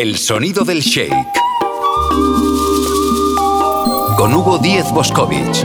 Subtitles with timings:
[0.00, 1.10] El sonido del shake.
[4.16, 5.64] Con Hugo Díez Boscovich.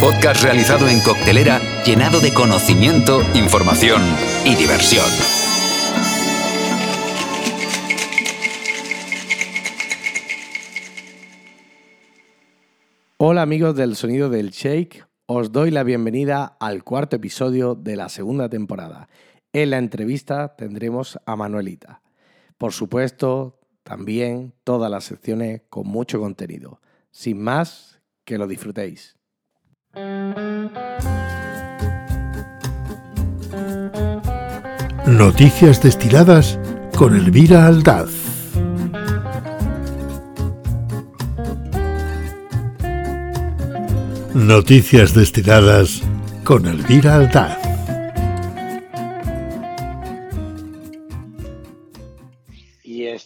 [0.00, 4.00] Podcast realizado en coctelera, llenado de conocimiento, información
[4.46, 5.04] y diversión.
[13.18, 18.08] Hola amigos del sonido del shake, os doy la bienvenida al cuarto episodio de la
[18.08, 19.10] segunda temporada.
[19.54, 22.02] En la entrevista tendremos a Manuelita.
[22.58, 26.80] Por supuesto, también todas las secciones con mucho contenido.
[27.12, 29.16] Sin más, que lo disfrutéis.
[35.06, 36.58] Noticias destiladas
[36.96, 38.10] con Elvira Aldaz.
[44.34, 46.02] Noticias destiladas
[46.42, 47.63] con Elvira Aldaz.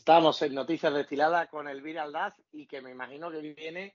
[0.09, 3.95] Estamos en Noticias Destiladas con Elvira Aldaz y que me imagino que viene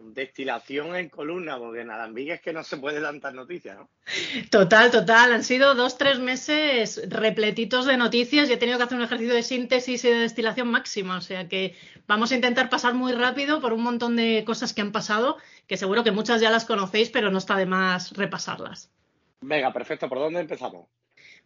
[0.00, 3.90] destilación en columna, porque en Alambique es que no se puede tantas noticias, ¿no?
[4.50, 5.34] Total, total.
[5.34, 9.34] Han sido dos, tres meses repletitos de noticias y he tenido que hacer un ejercicio
[9.34, 11.18] de síntesis y de destilación máxima.
[11.18, 14.80] O sea que vamos a intentar pasar muy rápido por un montón de cosas que
[14.80, 15.36] han pasado,
[15.66, 18.90] que seguro que muchas ya las conocéis, pero no está de más repasarlas.
[19.42, 20.08] Venga, perfecto.
[20.08, 20.86] ¿Por dónde empezamos?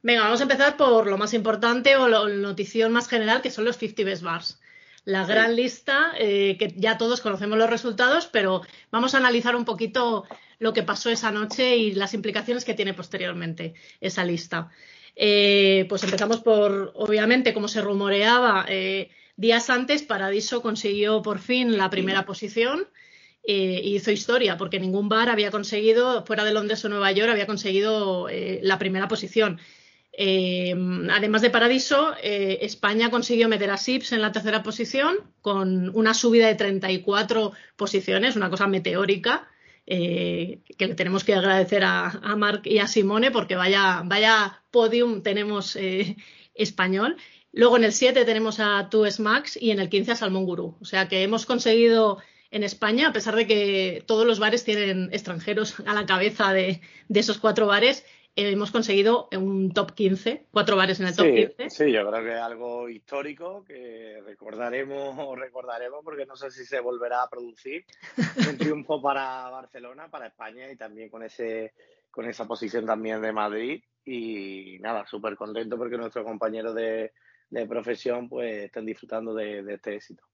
[0.03, 3.65] Venga, vamos a empezar por lo más importante o la notición más general, que son
[3.65, 4.61] los 50 Best Bars.
[5.05, 5.33] La Sí.
[5.33, 10.25] gran lista, eh, que ya todos conocemos los resultados, pero vamos a analizar un poquito
[10.59, 14.71] lo que pasó esa noche y las implicaciones que tiene posteriormente esa lista.
[15.17, 21.77] Eh, pues empezamos por, obviamente, como se rumoreaba, eh, días antes, Paradiso consiguió por fin
[21.77, 22.87] la primera posición
[23.51, 27.47] eh, hizo historia, porque ningún bar había conseguido, fuera de Londres o Nueva York, había
[27.47, 29.59] conseguido eh, la primera posición.
[30.21, 30.75] Eh,
[31.13, 36.13] además de Paradiso, eh, España consiguió meter a Sips en la tercera posición con una
[36.13, 39.49] subida de 34 posiciones, una cosa meteórica,
[39.87, 45.23] eh, que tenemos que agradecer a, a Marc y a Simone porque vaya, vaya podium
[45.23, 46.17] tenemos eh,
[46.53, 47.17] español.
[47.53, 50.77] Luego en el 7 tenemos a Two Smacks y en el 15 a Salmón Gurú.
[50.81, 52.19] O sea que hemos conseguido
[52.51, 56.81] en España, a pesar de que todos los bares tienen extranjeros a la cabeza de,
[57.09, 58.05] esos cuatro bares,
[58.47, 61.71] hemos conseguido un top 15, cuatro bares en el top Sí, 15.
[61.71, 66.65] sí, yo creo que es algo histórico que recordaremos o recordaremos porque no sé si
[66.65, 67.85] se volverá a producir.
[68.51, 71.73] Un triunfo para Barcelona, para España y también con ese
[72.11, 73.83] con esa posición también de Madrid.
[74.05, 77.13] Y nada, súper contento porque nuestros compañeros de,
[77.51, 80.25] de profesión pues están disfrutando de, de este éxito.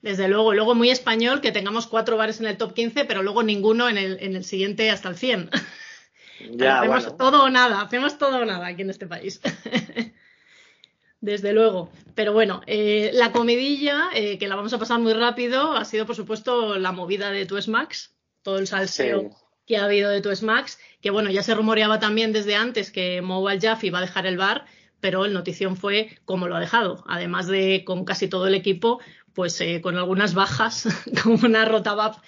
[0.00, 3.42] Desde luego, luego muy español que tengamos cuatro bares en el top 15, pero luego
[3.42, 5.50] ninguno en el, en el siguiente hasta el 100.
[6.52, 7.16] Ya, hacemos bueno.
[7.16, 9.40] todo o nada, hacemos todo o nada aquí en este país.
[11.20, 11.90] Desde luego.
[12.14, 16.06] Pero bueno, eh, la comidilla, eh, que la vamos a pasar muy rápido, ha sido
[16.06, 19.28] por supuesto la movida de Tu Smacks, todo el salseo Sí.
[19.66, 23.20] que ha habido de Tu Smacks, que bueno, ya se rumoreaba también desde antes que
[23.20, 24.66] Mo Al Jaffe iba a dejar el bar,
[25.00, 27.04] pero el notición fue cómo lo ha dejado.
[27.08, 29.00] Además de con casi todo el equipo,
[29.34, 30.86] pues eh, con algunas bajas,
[31.24, 32.20] como una rota,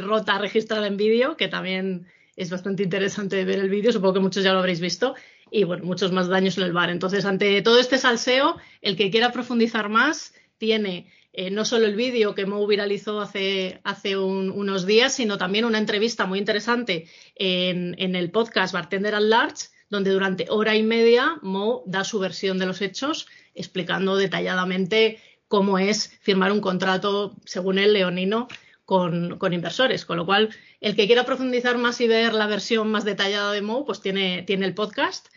[0.00, 2.06] rota registrada en vídeo, que también
[2.38, 5.14] es bastante interesante ver el vídeo, supongo que muchos ya lo habréis visto,
[5.50, 6.88] y bueno, muchos más daños en el bar.
[6.90, 11.94] Entonces, ante todo este salseo, el que quiera profundizar más tiene eh, no solo el
[11.94, 17.06] vídeo que Mo viralizó hace, hace un- unos días, sino también una entrevista muy interesante
[17.36, 22.18] en, en el podcast Bartender at Large, donde durante hora y media Mo da su
[22.18, 25.18] versión de los hechos, explicando detalladamente
[25.48, 28.48] cómo es firmar un contrato, según él, leonino,
[28.88, 30.06] con, con inversores.
[30.06, 30.48] Con lo cual,
[30.80, 34.44] el que quiera profundizar más y ver la versión más detallada de Mo, pues tiene,
[34.46, 35.28] tiene el podcast.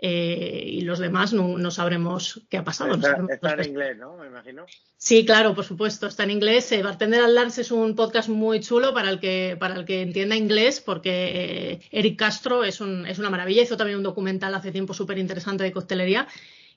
[0.00, 2.94] eh, y los demás no, no sabremos qué ha pasado.
[3.28, 4.16] Está, en inglés, ¿no?
[4.18, 4.66] Me imagino.
[4.96, 6.70] Sí, claro, por supuesto, está en inglés.
[6.70, 10.02] Eh, Bartender at Large es un podcast muy chulo para el que, para el que
[10.02, 13.62] entienda inglés, porque eh, Eric Castro es, un, es una maravilla.
[13.62, 16.28] Hizo también un documental hace tiempo súper interesante de coctelería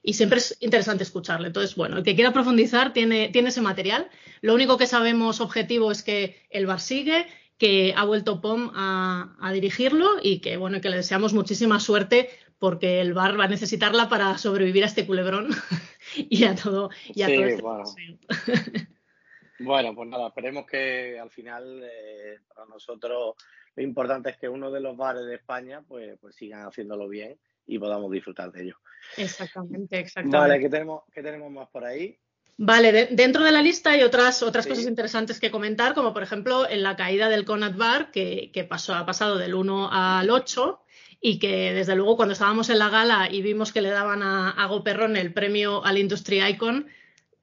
[0.03, 1.47] y siempre es interesante escucharle.
[1.47, 4.09] Entonces, bueno, el que quiera profundizar tiene, tiene ese material.
[4.41, 7.27] Lo único que sabemos objetivo es que el bar sigue,
[7.57, 12.29] que ha vuelto POM a, a dirigirlo y que, bueno, que le deseamos muchísima suerte
[12.57, 15.49] porque el bar va a necesitarla para sobrevivir a este culebrón
[16.15, 17.83] y a todo, y a Sí, todo este bueno.
[19.63, 23.35] Bueno, pues nada, esperemos que al final eh, para nosotros
[23.75, 27.37] lo importante es que uno de los bares de España pues, pues sigan haciéndolo bien
[27.71, 28.75] y podamos disfrutar de ello.
[29.17, 30.37] Exactamente, exactamente.
[30.37, 32.17] Vale, ¿qué tenemos, qué tenemos más por ahí?
[32.57, 34.69] Vale, de- dentro de la lista hay otras, otras Sí.
[34.69, 38.63] cosas interesantes que comentar, como por ejemplo en la caída del Conat Bar, que, que
[38.63, 40.79] pasó, ha pasado del 1 al 8,
[41.21, 44.49] y que desde luego cuando estábamos en la gala y vimos que le daban a,
[44.51, 46.87] a Goperrón el premio al Industry Icon,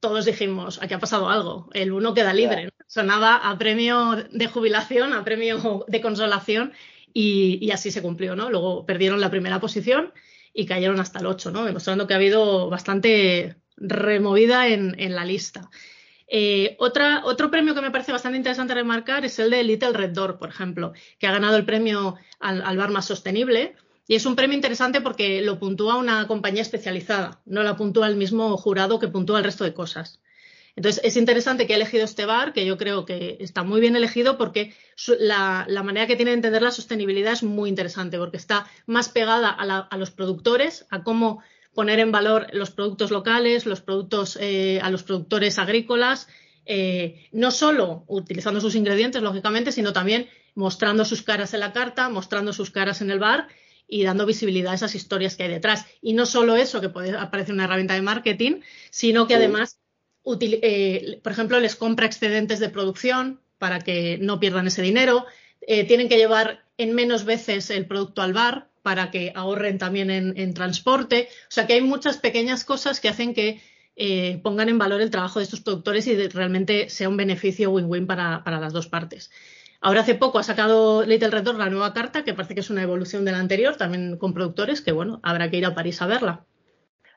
[0.01, 2.71] todos dijimos, aquí ha pasado algo, el uno queda libre.
[2.87, 6.73] Sonaba a premio de jubilación, a premio de consolación
[7.13, 8.51] y, así se cumplió, ¿no?
[8.51, 10.13] Luego perdieron la primera posición
[10.53, 11.65] y cayeron hasta el 8, ¿no?
[11.65, 15.71] Demostrando que ha habido bastante removida en, la lista.
[16.27, 20.11] Eh, otra, otro premio que me parece bastante interesante remarcar es el de Little Red
[20.11, 23.77] Door, por ejemplo, que ha ganado el premio al bar más sostenible
[24.09, 28.17] y es un premio interesante porque lo puntúa una compañía especializada, no la puntúa el
[28.17, 30.23] mismo jurado que puntúa el resto de cosas.
[30.79, 33.97] Entonces, es interesante que ha elegido este bar, que yo creo que está muy bien
[33.97, 34.73] elegido porque
[35.19, 39.51] la, manera que tiene de entender la sostenibilidad es muy interesante, porque está más pegada
[39.51, 41.43] a, los productores, a cómo
[41.75, 46.29] poner en valor los productos locales, los productos eh, a los productores agrícolas,
[46.65, 52.09] eh, no solo utilizando sus ingredientes, lógicamente, sino también mostrando sus caras en la carta,
[52.09, 53.49] mostrando sus caras en el bar
[53.89, 55.87] y dando visibilidad a esas historias que hay detrás.
[56.01, 58.61] Y no solo eso, que puede aparecer una herramienta de marketing,
[58.91, 59.78] sino que además,
[60.41, 65.27] eh, por ejemplo, les compra excedentes de producción para que no pierdan ese dinero.
[65.61, 70.11] Eh, tienen que llevar en menos veces el producto al bar para que ahorren también
[70.11, 71.29] en, transporte.
[71.43, 73.61] O sea que hay muchas pequeñas cosas que hacen que
[73.97, 78.07] eh, pongan en valor el trabajo de estos productores y realmente sea un beneficio win-win
[78.07, 79.31] para, para las dos partes.
[79.81, 82.71] Ahora hace poco ha sacado Little Red Door la nueva carta, que parece que es
[82.71, 86.01] una evolución de la anterior, también con productores, que bueno, habrá que ir a París
[86.03, 86.47] a verla.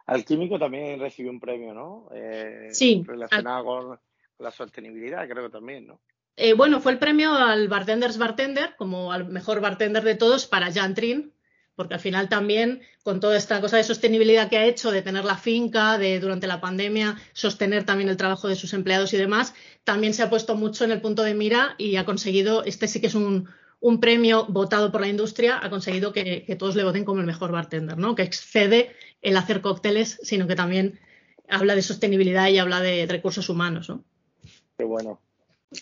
[0.06, 2.10] Alquímico también recibió un premio, ¿no?
[2.14, 3.04] Eh, sí.
[3.06, 4.00] Relacionado con
[4.40, 6.02] la sostenibilidad, creo que también, ¿no?
[6.38, 10.72] Eh, bueno, fue el premio al Bartenders Bartender, como al mejor bartender de todos, para
[10.72, 11.34] Jan Trin,
[11.76, 15.26] porque al final también con toda esta cosa de sostenibilidad que ha hecho, de tener
[15.26, 19.54] la finca, de durante la pandemia sostener también el trabajo de sus empleados y demás,
[19.84, 23.02] también se ha puesto mucho en el punto de mira y ha conseguido, este sí
[23.02, 23.50] que es un,
[24.00, 27.98] premio votado por la industria, ha conseguido que, todos le voten como el mejor bartender,
[27.98, 28.14] ¿no?
[28.14, 31.00] Que excede el hacer cócteles, sino que también
[31.48, 34.04] habla de sostenibilidad y habla de recursos humanos, ¿no?
[34.78, 35.20] Qué bueno.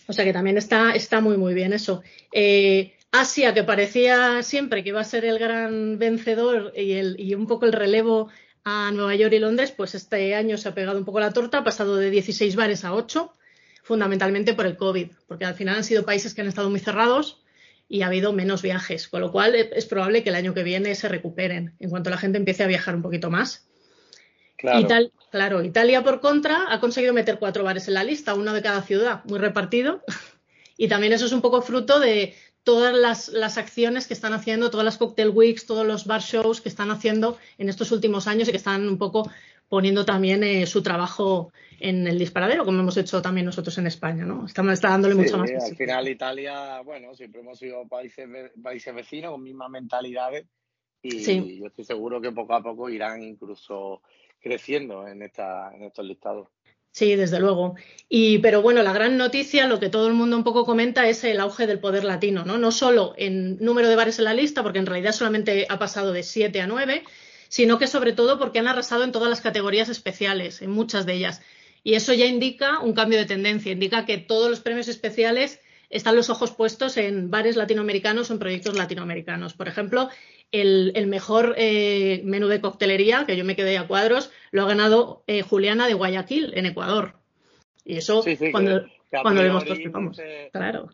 [0.06, 2.02] O sea que también está, está muy, muy bien eso.
[2.32, 7.34] Eh, Asia, que parecía siempre que iba a ser el gran vencedor y, el, y
[7.34, 8.28] un poco el relevo
[8.64, 11.58] a Nueva York y Londres, pues este año se ha pegado un poco la torta,
[11.58, 13.32] ha pasado de 16 bares a 8,
[13.82, 17.42] fundamentalmente por el COVID, porque al final han sido países que han estado muy cerrados
[17.90, 20.94] y ha habido menos viajes, con lo cual es probable que el año que viene
[20.94, 23.66] se recuperen en cuanto la gente empiece a viajar un poquito más.
[24.56, 25.10] Claro.
[25.30, 28.82] claro, Italia por contra ha conseguido meter cuatro bares en la lista, uno de cada
[28.82, 30.02] ciudad, muy repartido.
[30.76, 34.84] Y también eso es un poco fruto de, todas las, acciones que están haciendo, todas
[34.84, 38.50] las cocktail weeks, todos los bar shows que están haciendo en estos últimos años y
[38.50, 39.30] que están un poco
[39.70, 44.26] poniendo también eh, su trabajo en el disparadero, como hemos hecho también nosotros en España,
[44.26, 44.44] ¿no?
[44.44, 45.48] Estamos está dándole mucha más.
[45.50, 48.28] Al final Italia, bueno, siempre hemos sido países,
[48.60, 50.44] países vecinos con mismas mentalidades
[51.00, 54.02] y yo estoy seguro que poco a poco irán incluso
[54.40, 56.48] creciendo en, esta, en estos listados.
[56.90, 57.76] Sí, desde luego.
[58.08, 61.22] Y, pero bueno, la gran noticia, lo que todo el mundo un poco comenta, es
[61.22, 62.58] el auge del poder latino, ¿no?
[62.58, 66.12] No solo en número de bares en la lista, porque en realidad solamente ha pasado
[66.12, 67.04] de siete a nueve,
[67.50, 71.14] sino que sobre todo porque han arrasado en todas las categorías especiales, en muchas de
[71.14, 71.42] ellas.
[71.82, 75.60] Y eso ya indica un cambio de tendencia, indica que todos los premios especiales
[75.90, 79.54] están los ojos puestos en bares latinoamericanos o en proyectos latinoamericanos.
[79.54, 80.08] Por ejemplo,
[80.52, 85.24] el, mejor eh, menú de coctelería, que yo me quedé a cuadros, lo ha ganado
[85.26, 87.16] eh, Juliana de Guayaquil, en Ecuador.
[87.84, 89.64] Y eso, cuando, cuando vemos
[90.52, 90.88] claro.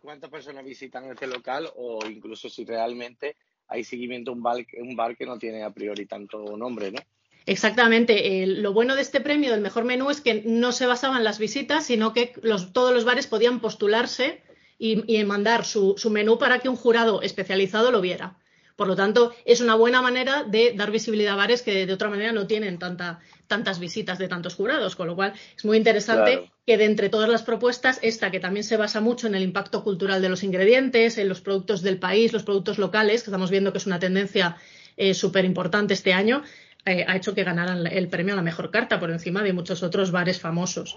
[0.00, 3.36] ¿Cuántas personas visitan este local o incluso si realmente
[3.68, 7.00] hay seguimiento a un bar, un bar que no tiene a priori tanto nombre, ¿no?
[7.46, 8.46] Exactamente.
[8.46, 11.38] lo bueno de este premio del mejor menú es que no se basaba en las
[11.38, 12.34] visitas, sino que
[12.74, 14.42] todos los bares podían postularse
[14.78, 18.36] y, mandar su, menú para que un jurado especializado lo viera.
[18.78, 22.10] Por lo tanto, es una buena manera de dar visibilidad a bares que de otra
[22.10, 26.78] manera no tienen tantas visitas de tantos jurados, con lo cual es muy interesante que
[26.78, 30.22] de entre todas las propuestas, esta que también se basa mucho en el impacto cultural
[30.22, 33.78] de los ingredientes, en los productos del país, los productos locales, que estamos viendo que
[33.78, 34.56] es una tendencia
[34.96, 36.44] eh, súper importante este año,
[36.86, 39.82] eh, ha hecho que ganaran el premio a la mejor carta por encima de muchos
[39.82, 40.96] otros bares famosos.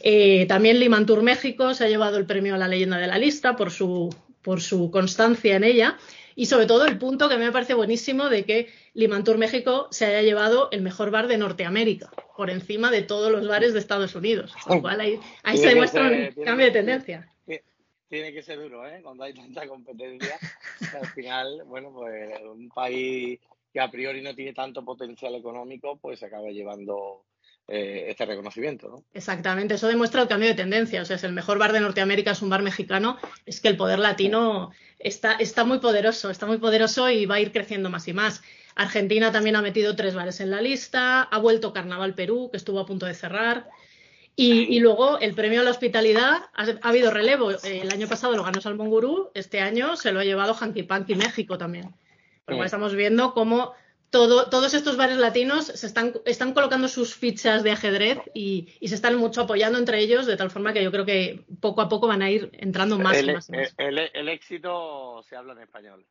[0.00, 3.56] Eh, también Limantur México se ha llevado el premio a la leyenda de la lista
[3.56, 5.96] por su, por su constancia en ella
[6.36, 10.22] y sobre todo el punto que me parece buenísimo de que Limantur México se haya
[10.22, 14.54] llevado el mejor bar de Norteamérica por encima de todos los bares de Estados Unidos.
[14.64, 15.20] Con lo cual ahí,
[15.56, 17.28] se demuestra un cambio de tendencia.
[18.08, 19.00] Tiene que ser duro, ¿eh?
[19.02, 20.38] Cuando hay tanta competencia,
[21.00, 23.40] al final, bueno, pues un país
[23.72, 27.24] que a priori no tiene tanto potencial económico, pues se acaba llevando
[27.66, 28.88] eh, este reconocimiento.
[28.88, 29.04] ¿no?
[29.14, 31.00] Exactamente, eso demuestra el cambio de tendencia.
[31.00, 33.18] O sea, es el mejor bar de Norteamérica, es un bar mexicano.
[33.46, 37.40] Es que el poder latino está, está muy poderoso, está muy poderoso y va a
[37.40, 38.42] ir creciendo más y más.
[38.74, 42.80] Argentina también ha metido tres bares en la lista, ha vuelto Carnaval Perú, que estuvo
[42.80, 43.68] a punto de cerrar.
[44.36, 47.52] Y, luego el premio a la hospitalidad, ha, habido relevo.
[47.62, 51.14] El año pasado lo ganó Salmón Gurú, este año se lo ha llevado Hanky Panky
[51.14, 51.94] México también.
[52.44, 53.74] Porque estamos viendo cómo
[54.14, 59.16] todos estos bares latinos se están, están colocando sus fichas de ajedrez y, se están
[59.16, 62.22] mucho apoyando entre ellos, de tal forma que yo creo que poco a poco van
[62.22, 63.50] a ir entrando más y más.
[63.78, 66.06] el éxito se habla en español.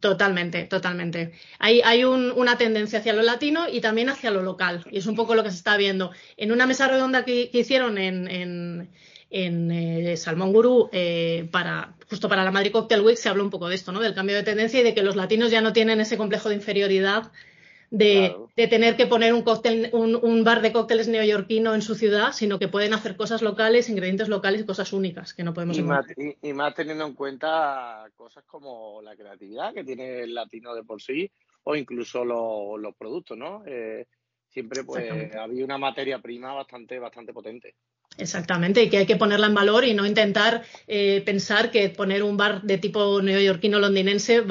[0.00, 1.32] Totalmente, totalmente.
[1.58, 4.84] Hay, hay una tendencia hacia lo latino y también hacia lo local.
[4.90, 6.12] Y es un poco lo que se está viendo.
[6.36, 8.90] En una mesa redonda que, hicieron en, en,
[9.34, 13.50] en eh, Salmón Gurú, eh, para, justo para la Madrid Cocktail Week, se habló un
[13.50, 13.98] poco de esto, ¿no?
[13.98, 16.54] Del cambio de tendencia y de que los latinos ya no tienen ese complejo de
[16.54, 17.32] inferioridad
[17.90, 22.60] de, tener que poner un, cóctel, un, bar de cócteles neoyorquino en su ciudad, sino
[22.60, 26.06] que pueden hacer cosas locales, ingredientes locales y cosas únicas que no podemos y más,
[26.42, 31.02] y, más teniendo en cuenta cosas como la creatividad que tiene el latino de por
[31.02, 31.30] sí
[31.64, 33.64] o incluso los productos, ¿no?
[33.66, 34.06] Eh,
[34.54, 37.74] siempre pues había una materia prima bastante, bastante potente.
[38.16, 42.22] Exactamente, y que hay que ponerla en valor y no intentar eh, pensar que poner
[42.22, 44.44] un bar de tipo neoyorquino londinense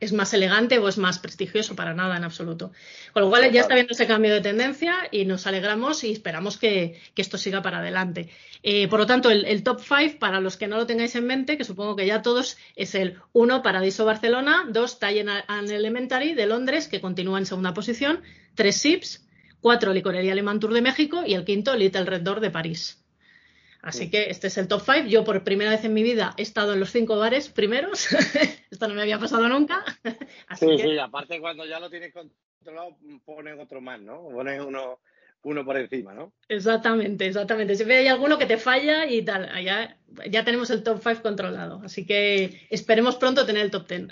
[0.00, 2.72] es más elegante o es más prestigioso, para nada en absoluto.
[3.14, 6.58] Con lo cual ya está viendo ese cambio de tendencia y nos alegramos y esperamos
[6.58, 8.28] que, esto siga para adelante.
[8.62, 11.56] Eh, por lo tanto, el, top 5, para los que no lo tengáis en mente,
[11.56, 16.44] que supongo que ya todos, es el 1, Paradiso Barcelona, 2, Tallen and Elementary de
[16.44, 18.20] Londres, que continúa en segunda posición,
[18.56, 19.25] 3, Sips,
[19.66, 23.04] 4, Licorería Alemán Tour de México y el quinto, Little Red Door de París.
[23.82, 25.08] Así que este es el top 5.
[25.08, 28.06] Yo por primera vez en mi vida he estado en los cinco bares primeros.
[28.70, 29.84] Esto no me había pasado nunca.
[30.56, 34.28] sí, sí, aparte cuando ya lo tienes controlado, pones otro más, ¿no?
[34.28, 35.00] Pones uno,
[35.42, 36.32] uno por encima, ¿no?
[36.48, 37.74] Exactamente, exactamente.
[37.74, 39.98] Si hay alguno que te falla y tal, ya,
[40.30, 41.80] ya tenemos el top 5 controlado.
[41.84, 44.06] Así que esperemos pronto tener el top 10.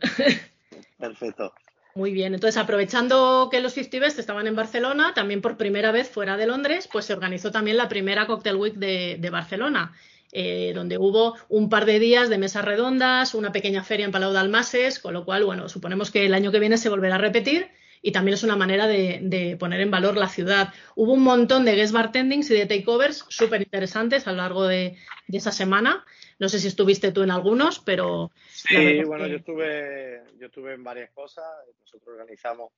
[0.98, 1.54] Perfecto.
[1.96, 6.10] Muy bien, entonces aprovechando que los 50 Best estaban en Barcelona, también por primera vez
[6.10, 9.92] fuera de Londres, pues se organizó también la primera Cocktail Week de, Barcelona,
[10.32, 14.32] eh, donde hubo un par de días de mesas redondas, una pequeña feria en Palau
[14.32, 17.18] de Almases, con lo cual, bueno, suponemos que el año que viene se volverá a
[17.18, 17.70] repetir
[18.06, 20.74] y también es una manera de, poner en valor la ciudad.
[20.94, 24.98] Hubo un montón de guest bartendings y de takeovers súper interesantes a lo largo de,
[25.26, 26.04] de esa semana.
[26.38, 28.30] No sé si estuviste tú en algunos, pero...
[28.50, 31.46] Sí, bueno, yo, estuve, yo estuve en varias cosas.
[31.80, 32.72] Nosotros organizamos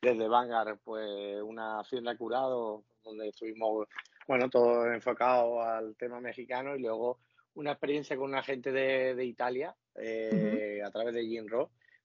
[0.00, 3.86] desde Vanguard pues una fiesta curado donde estuvimos,
[4.26, 7.18] bueno, todo enfocado al tema mexicano y luego
[7.56, 11.46] una experiencia con una gente de, Italia eh, a través de Gin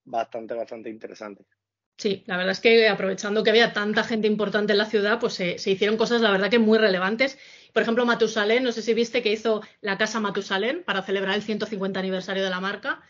[0.04, 1.46] bastante, bastante interesante.
[1.98, 5.34] Sí, la verdad es que aprovechando que había tanta gente importante en la ciudad, pues
[5.34, 7.40] se, hicieron cosas, la verdad que muy relevantes.
[7.74, 11.42] Por ejemplo, Matusalén, no sé si viste que hizo la Casa Matusalén para celebrar el
[11.42, 13.02] 150 aniversario de la marca.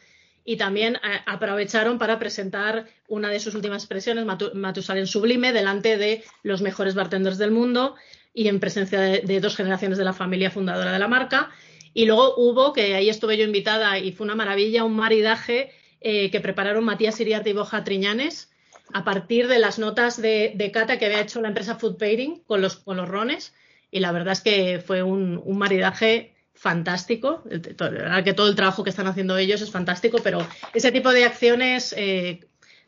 [0.45, 6.23] Y también eh, aprovecharon para presentar una de sus últimas expresiones, Matusalén Sublime, delante de
[6.43, 7.95] los mejores bartenders del mundo
[8.33, 11.49] y en presencia de, dos generaciones de la familia fundadora de la marca.
[11.93, 16.31] Y luego hubo, que ahí estuve yo invitada y fue una maravilla, un maridaje eh,
[16.31, 18.49] que prepararon Matías Iriarte y Boja Triñanes
[18.93, 22.61] a partir de las notas de, cata que había hecho la empresa Food Pairing con
[22.61, 23.53] los, con los rones.
[23.91, 27.43] Y la verdad es que fue un, maridaje fantástico.
[27.45, 31.11] La verdad que todo el trabajo que están haciendo ellos es fantástico, pero ese tipo
[31.11, 32.41] de acciones, eh,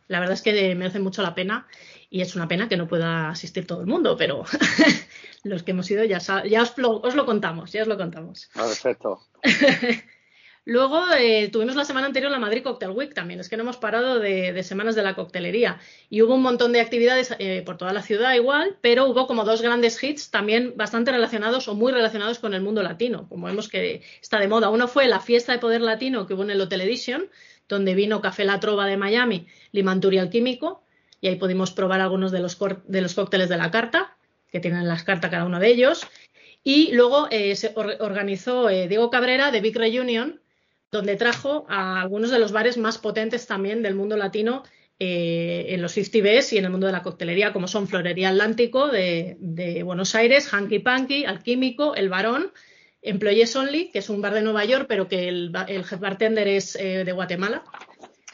[0.08, 1.68] la verdad es que merecen mucho la pena.
[2.12, 4.44] Y es una pena que no pueda asistir todo el mundo, pero
[5.44, 8.50] los que hemos ido ya, ya os, os, lo contamos, ya os lo contamos.
[8.54, 9.20] Perfecto.
[10.70, 13.78] Luego eh, tuvimos la semana anterior la Madrid Cocktail Week también, es que no hemos
[13.78, 15.80] parado de, semanas de la coctelería
[16.12, 19.46] y hubo un montón de actividades eh, por toda la ciudad igual, pero hubo como
[19.46, 23.68] dos grandes hits también bastante relacionados o muy relacionados con el mundo latino, como vemos
[23.68, 24.70] que está de moda.
[24.70, 27.32] Uno fue la fiesta de poder latino que hubo en el Hotel Edition,
[27.68, 30.84] donde vino Café La Trova de Miami, Limanturi Alquímico,
[31.20, 34.18] y ahí pudimos probar algunos de los, de los cócteles de la carta,
[34.52, 36.06] que tienen las cartas cada uno de ellos.
[36.64, 40.40] Y luego eh, se organizó Diego Cabrera de Big Reunion,
[40.92, 44.64] donde trajo a algunos de los bares más potentes también del mundo latino
[45.02, 48.30] eh, en los 50 Bs y en el mundo de la coctelería, como son Florería
[48.30, 49.38] Atlántico de,
[49.86, 52.52] Buenos Aires, Hanky Panky, Alquímico, El Barón,
[53.02, 56.76] Employees Only, que es un bar de Nueva York, pero que el, el bartender es
[56.76, 57.64] eh, de Guatemala,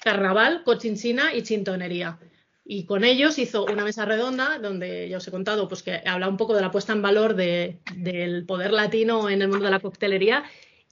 [0.04, 2.20] Carnaval, Cochinchina y Chintonería.
[2.68, 6.28] Y con ellos hizo una mesa redonda donde ya os he contado pues, que habla
[6.28, 9.80] un poco de la puesta en valor del poder latino en el mundo de la
[9.80, 10.46] coctelería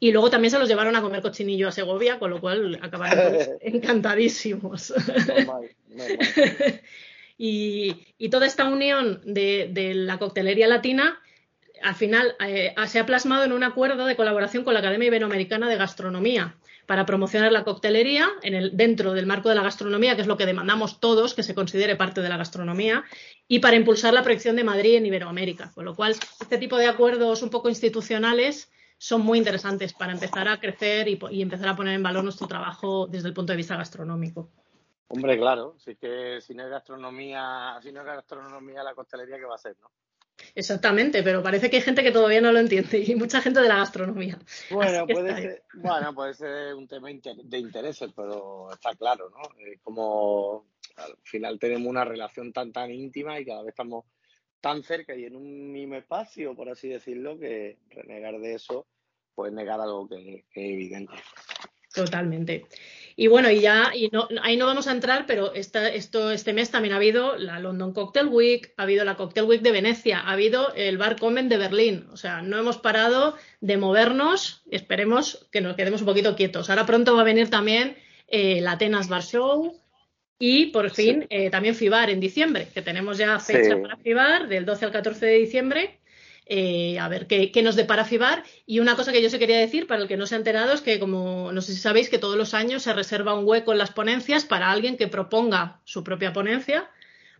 [0.03, 3.37] y luego también se los llevaron a comer cochinillo a Segovia, con lo cual acabaron
[3.61, 4.93] encantadísimos.
[7.35, 11.19] Y, toda esta unión de, la coctelería latina
[11.81, 15.67] al final eh, se ha plasmado en un acuerdo de colaboración con la Academia Iberoamericana
[15.67, 16.55] de Gastronomía
[16.85, 20.37] para promocionar la coctelería en el, dentro del marco de la gastronomía, que es lo
[20.37, 23.03] que demandamos todos, que se considere parte de la gastronomía,
[23.47, 25.71] y para impulsar la proyección de Madrid en Iberoamérica.
[25.73, 30.47] Con lo cual, este tipo de acuerdos un poco institucionales son muy interesantes para empezar
[30.47, 33.57] a crecer y, y empezar a poner en valor nuestro trabajo desde el punto de
[33.57, 34.49] vista gastronómico.
[35.07, 39.45] Hombre, claro, si que si no hay gastronomía, si no hay gastronomía la costelería, ¿qué
[39.45, 39.91] va a ser, no?
[40.55, 43.67] Exactamente, pero parece que hay gente que todavía no lo entiende y mucha gente de
[43.67, 44.39] la gastronomía.
[44.71, 49.41] Bueno, puede ser, bueno, puede ser un tema de intereses, pero está claro, ¿no?
[49.83, 50.65] como
[50.97, 54.05] al final tenemos una relación tan tan íntima y cada vez estamos
[54.63, 58.87] tan cerca y en un mismo espacio, por así decirlo, que renegar de eso,
[59.35, 61.11] pues negar algo que es evidente.
[61.93, 62.65] Totalmente.
[63.17, 66.53] Y bueno, y ya, y no, ahí no vamos a entrar, pero esta, esto, este
[66.53, 70.21] mes también ha habido la London Cocktail Week, ha habido la Cocktail Week de Venecia,
[70.21, 72.07] ha habido el Bar Comen de Berlín.
[72.13, 74.63] O sea, no hemos parado de movernos.
[74.71, 76.69] Esperemos que nos quedemos un poquito quietos.
[76.69, 79.82] Ahora pronto va a venir también eh, la Atenas Bar Show
[80.39, 84.65] y por fin eh, también FIBAR en diciembre, que tenemos ya fecha para FIBAR del
[84.65, 85.99] 12 al 14 de diciembre.
[86.45, 88.43] Eh, a ver qué, nos depara FIBAR.
[88.65, 90.73] Y una cosa que yo se quería decir, para el que no se ha enterado,
[90.73, 93.71] es que, como no sé si sabéis, que todos los años se reserva un hueco
[93.71, 96.89] en las ponencias para alguien que proponga su propia ponencia.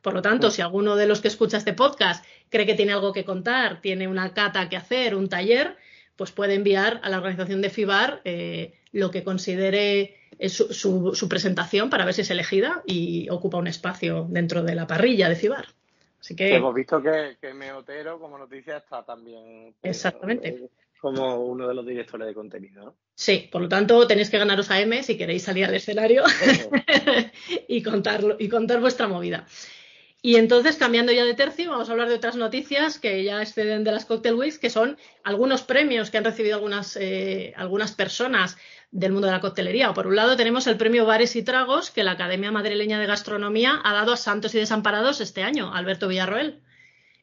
[0.02, 3.14] Por lo tanto, si alguno de los que escucha este podcast cree que tiene algo
[3.14, 5.78] que contar, tiene una cata que hacer, un taller,
[6.16, 12.06] pues puede enviar a la organización de FIBAR eh, lo que considere su, presentación para
[12.06, 15.68] ver si es elegida y ocupa un espacio dentro de la parrilla de FIBAR
[16.34, 16.56] que...
[16.56, 20.70] Hemos visto que, que Meotero, como noticia, está también Exactamente.
[21.02, 22.96] como uno de los directores de contenido.
[23.14, 26.24] Sí, por lo tanto tenéis que ganaros a M si queréis salir al escenario
[27.68, 29.46] y, contarlo, y contar vuestra movida.
[30.26, 33.84] Y entonces, cambiando ya de tercio, vamos a hablar de otras noticias que ya exceden
[33.84, 38.56] de las Cocktail Weeks, que son algunos premios que han recibido algunas, eh, algunas personas
[38.94, 39.92] del mundo de la coctelería.
[39.94, 43.82] Por un lado tenemos el premio Bares y Tragos que la Academia Madrileña de Gastronomía
[43.84, 46.62] ha dado a Santos y Desamparados este año, Alberto Villarroel.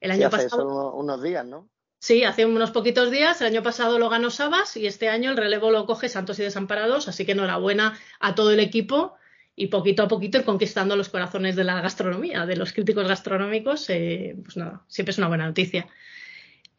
[0.00, 1.69] El año pasado unos días, ¿no?
[2.00, 3.40] Sí, hace unos poquitos días.
[3.40, 6.42] El año pasado lo ganó Sabas y este año el relevo lo coge Santos y
[6.42, 7.07] Desamparados.
[7.07, 9.14] Así que enhorabuena a todo el equipo
[9.55, 13.88] y poquito a poquito ir conquistando los corazones de la gastronomía, de los críticos gastronómicos.
[13.90, 15.87] Eh, pues nada, siempre es una buena noticia.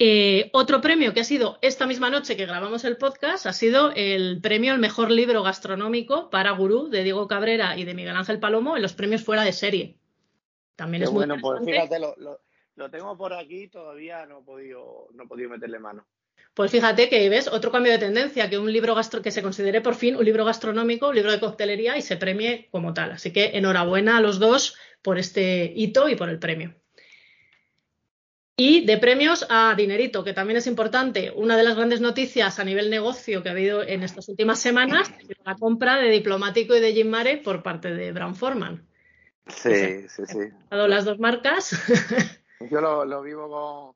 [0.04, 3.92] Eh, otro premio que ha sido esta misma noche que grabamos el podcast ha sido
[3.96, 8.40] el premio al mejor libro gastronómico para Gurú de Diego Cabrera y de Miguel Ángel
[8.40, 10.00] Palomo en los premios fuera de serie.
[10.76, 15.26] También es muy bueno, pues fíjate, lo, tengo por aquí, todavía no he podido, no
[15.26, 16.08] he podido meterle mano.
[16.56, 19.82] Pues fíjate que ves otro cambio de tendencia, que un libro gastro que se considere
[19.82, 23.12] por fin un libro gastronómico, un libro de coctelería y se premie como tal.
[23.12, 26.81] Así que enhorabuena a los dos por este hito y por el premio.
[28.58, 31.32] Y de premios a dinerito, que también es importante.
[31.32, 35.12] Una de las grandes noticias a nivel negocio que ha habido en estas últimas semanas
[35.20, 38.88] es la compra de Diplomático y de Jim Mare por parte de Brown Forman.
[39.48, 40.40] Sí, sí, sí.
[40.70, 41.72] dado las dos marcas.
[42.70, 43.96] Yo lo, vivo con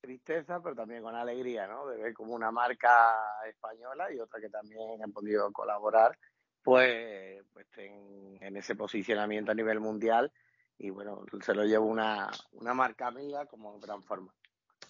[0.00, 1.86] tristeza, pero también con alegría, ¿no?
[1.86, 3.14] De ver como una marca
[3.48, 6.18] española y otra que también han podido colaborar,
[6.62, 10.30] pues, pues en ese posicionamiento a nivel mundial
[10.78, 14.32] y bueno, se lo llevo una, una marca amiga como gran forma.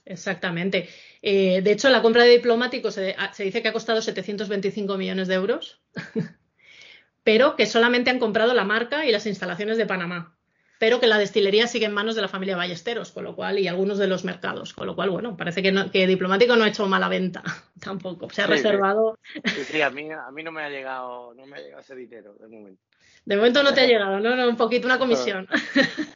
[0.04, 0.88] Exactamente.
[1.20, 5.28] Eh, de hecho, la compra de diplomáticos se, se, dice que ha costado 725 millones
[5.28, 5.82] de euros,
[7.24, 10.37] pero que solamente han comprado la marca y las instalaciones de Panamá,
[10.78, 13.68] pero que la destilería sigue en manos de la familia Ballesteros, con lo cual, y
[13.68, 16.86] algunos de los mercados, con lo cual, bueno, parece que, que diplomático no ha hecho
[16.86, 17.42] mala venta
[17.80, 19.18] tampoco, se ha reservado.
[19.44, 21.96] Sí, sí, a, mí, a mí no me ha llegado, no me ha llegado ese
[21.96, 22.82] dinero de momento.
[23.24, 24.36] De momento no te ha llegado, ¿no?
[24.36, 25.48] no un poquito, una comisión.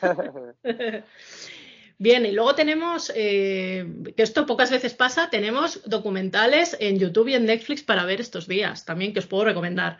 [1.99, 7.35] Bien, y luego tenemos, eh, que esto pocas veces pasa, tenemos documentales en YouTube y
[7.35, 9.99] en Netflix para ver estos días, también que os puedo recomendar.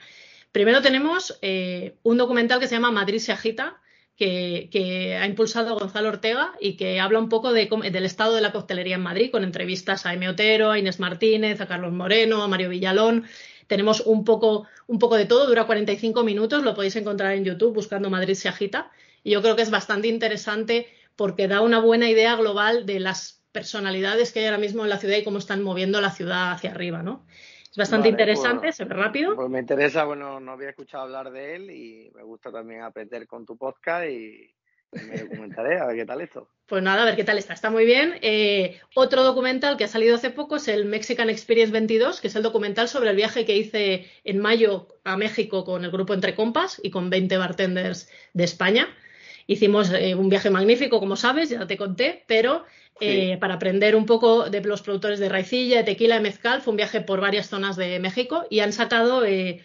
[0.51, 3.81] Primero tenemos eh, un documental que se llama Madrid se agita,
[4.17, 8.97] que, ha impulsado Gonzalo Ortega y que habla un poco del estado de la coctelería
[8.97, 10.29] en Madrid, con entrevistas a M.
[10.29, 13.27] Otero, a Inés Martínez, a Carlos Moreno, a Mario Villalón
[13.73, 17.73] tenemos un poco, un poco de todo, dura 45 minutos, lo podéis encontrar en YouTube
[17.73, 18.91] buscando Madrid se agita.
[19.25, 23.43] Y yo creo que es bastante interesante porque da una buena idea global de las
[23.51, 26.71] personalidades que hay ahora mismo en la ciudad y cómo están moviendo la ciudad hacia
[26.71, 27.25] arriba, ¿no?
[27.73, 29.35] Es bastante interesante, pues, se ve rápido.
[29.35, 33.27] Pues me interesa, bueno, no había escuchado hablar de él y me gusta también aprender
[33.27, 34.55] con tu podcast y,
[34.93, 36.51] me documentaré a ver qué tal esto.
[36.67, 37.55] Pues nada, a ver qué tal está.
[37.55, 38.19] Está muy bien.
[38.21, 42.37] Eh, otro documental que ha salido hace poco es el Mexican Experience 22, que es
[42.37, 46.35] el documental sobre el viaje que hice en mayo a México con el grupo Entre
[46.35, 48.87] Compas y con 20 bartenders de España.
[49.47, 52.67] Hicimos eh, un viaje magnífico, como sabes, ya te conté, pero
[53.01, 56.73] eh, para aprender un poco de los productores de raicilla, de tequila, de mezcal, fue
[56.73, 59.63] un viaje por varias zonas de México y han sacado el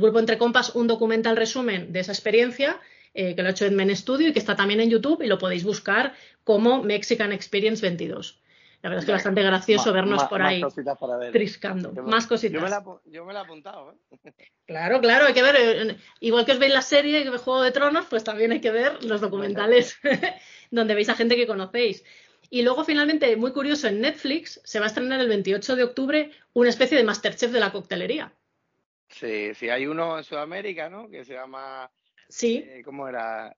[0.00, 2.80] grupo Entre Compas un documental resumen de esa experiencia
[3.14, 5.62] que lo ha hecho Edmen Studio y que está también en YouTube y lo podéis
[5.62, 8.42] buscar como Mexican Experience 22.
[8.84, 10.62] La verdad es que es bastante gracioso vernos por ahí
[11.32, 11.90] triscando.
[12.02, 12.52] más cositas.
[12.52, 12.60] Yo
[13.24, 13.92] me, la, he apuntado.
[14.12, 14.32] ¿eh?
[14.66, 15.56] Claro, claro, hay que ver.
[15.58, 18.70] Eh, igual que os veis la serie de Juego de Tronos, pues también hay que
[18.70, 19.98] ver los documentales
[20.70, 22.04] donde veis a gente que conocéis.
[22.54, 26.30] Y luego, finalmente, muy curioso, en Netflix se va a estrenar el 28 de octubre
[26.52, 28.32] una especie de Masterchef de la coctelería.
[29.08, 31.10] Sí, sí, hay uno en Sudamérica, ¿no?
[31.10, 31.90] Que se llama.
[32.28, 32.64] Sí.
[32.64, 33.56] Eh, ¿Cómo era?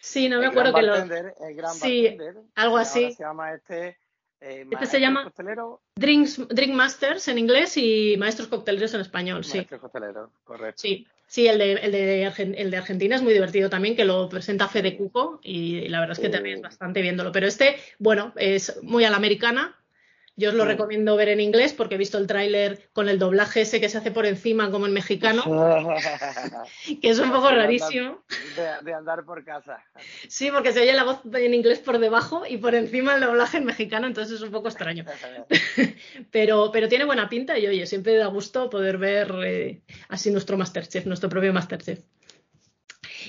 [0.00, 0.96] Sí, no me acuerdo que lo.
[0.96, 2.18] El gran sí,
[2.56, 3.12] algo así.
[3.12, 3.96] Se llama este.
[4.40, 5.32] Eh, este se llama
[5.94, 9.58] Drinks, Drink Masters en inglés y Maestros Cocteleros en español, sí.
[9.58, 10.82] Maestros Cocteleros, correcto.
[10.82, 12.24] Sí, sí el, de, el, de
[12.56, 16.16] el de Argentina es muy divertido también, que lo presenta Fede Cuco y la verdad
[16.16, 17.32] es que te ríes bastante viéndolo.
[17.32, 19.76] Pero este, bueno, es muy a la americana,
[20.36, 23.62] yo os lo recomiendo ver en inglés porque he visto el tráiler con el doblaje
[23.62, 25.42] ese que se hace por encima como en mexicano,
[27.00, 28.22] que es un poco rarísimo.
[28.84, 29.82] de, andar por casa.
[30.28, 33.56] Sí, porque se oye la voz en inglés por debajo y por encima el doblaje
[33.56, 35.06] en mexicano, entonces es un poco extraño.
[36.30, 40.58] pero, pero tiene buena pinta y oye, siempre da gusto poder ver eh, así nuestro
[40.58, 42.00] Masterchef, nuestro propio Masterchef.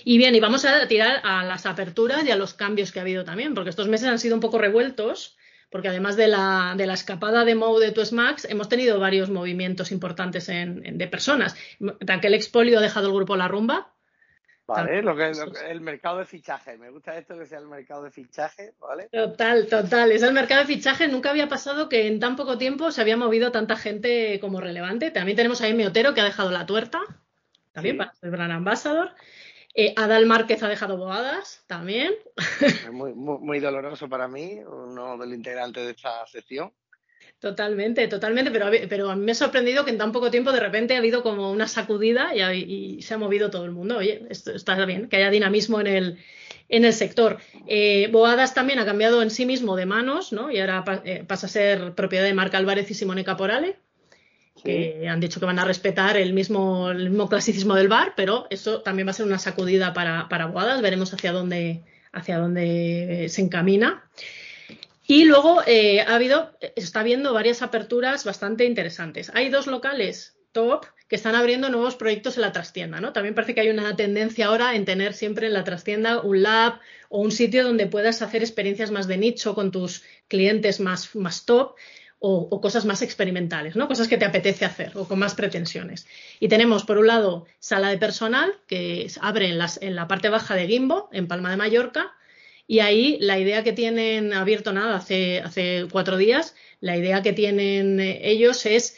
[0.03, 3.03] Y bien, y vamos a tirar a las aperturas y a los cambios que ha
[3.03, 5.36] habido también, porque estos meses han sido un poco revueltos
[5.69, 9.91] porque además de la, de la escapada de Mou de Max, hemos tenido varios movimientos
[9.91, 11.55] importantes en, de personas.
[11.79, 13.91] el Expolio ha dejado el grupo La Rumba.
[14.67, 15.31] Vale, lo que,
[15.69, 16.77] el mercado de fichaje.
[16.77, 19.07] Me gusta esto que sea el mercado de fichaje, ¿vale?
[19.09, 20.11] Total, total.
[20.11, 21.07] Es el mercado de fichaje.
[21.07, 25.09] Nunca había pasado que en tan poco tiempo se había movido tanta gente como relevante.
[25.09, 26.99] También tenemos a Emi Otero que ha dejado la tuerta,
[27.71, 29.11] también para ser gran ambassador.
[29.79, 32.15] Eh, Adal Márquez ha dejado boadas también.
[32.91, 36.73] Muy, muy, doloroso para mí, uno del integrante de esta sección.
[37.37, 40.61] Totalmente, totalmente, pero, pero a mí me ha sorprendido que en tan poco tiempo de
[40.61, 43.97] repente ha habido como una sacudida y, se ha movido todo el mundo.
[43.97, 46.17] Oye, esto está bien, que haya dinamismo en el,
[46.69, 47.37] en el sector.
[47.67, 50.49] Eh, Boadas también ha cambiado en sí mismo de manos, ¿no?
[50.49, 53.77] Y ahora eh, pasa a ser propiedad de Marc Álvarez y Simone Caporale
[54.67, 56.91] que han dicho que van a respetar el mismo,
[57.29, 60.47] clasicismo del bar, pero eso también va a ser una sacudida para, para
[60.81, 61.83] veremos hacia dónde,
[62.37, 64.03] dónde se encamina.
[65.07, 69.31] Y luego eh, ha habido, está habiendo varias aperturas bastante interesantes.
[69.33, 73.13] Hay dos locales top que están abriendo nuevos proyectos en la trastienda, ¿no?
[73.13, 76.79] También parece que hay una tendencia ahora en tener siempre en la trastienda un lab
[77.07, 81.45] o un sitio donde puedas hacer experiencias más de nicho con tus clientes más, más
[81.45, 81.75] top
[82.19, 83.87] o, cosas más experimentales, ¿no?
[83.87, 86.07] Cosas que te apetece hacer o con más pretensiones.
[86.39, 90.55] Y tenemos, por un lado, sala de personal, que abre en, en la parte baja
[90.55, 92.13] de Gimbo, en Palma de Mallorca,
[92.69, 97.31] y ahí la idea que tienen, abierto nada, hace, hace cuatro días, la idea que
[97.31, 98.97] tienen eh, ellos es,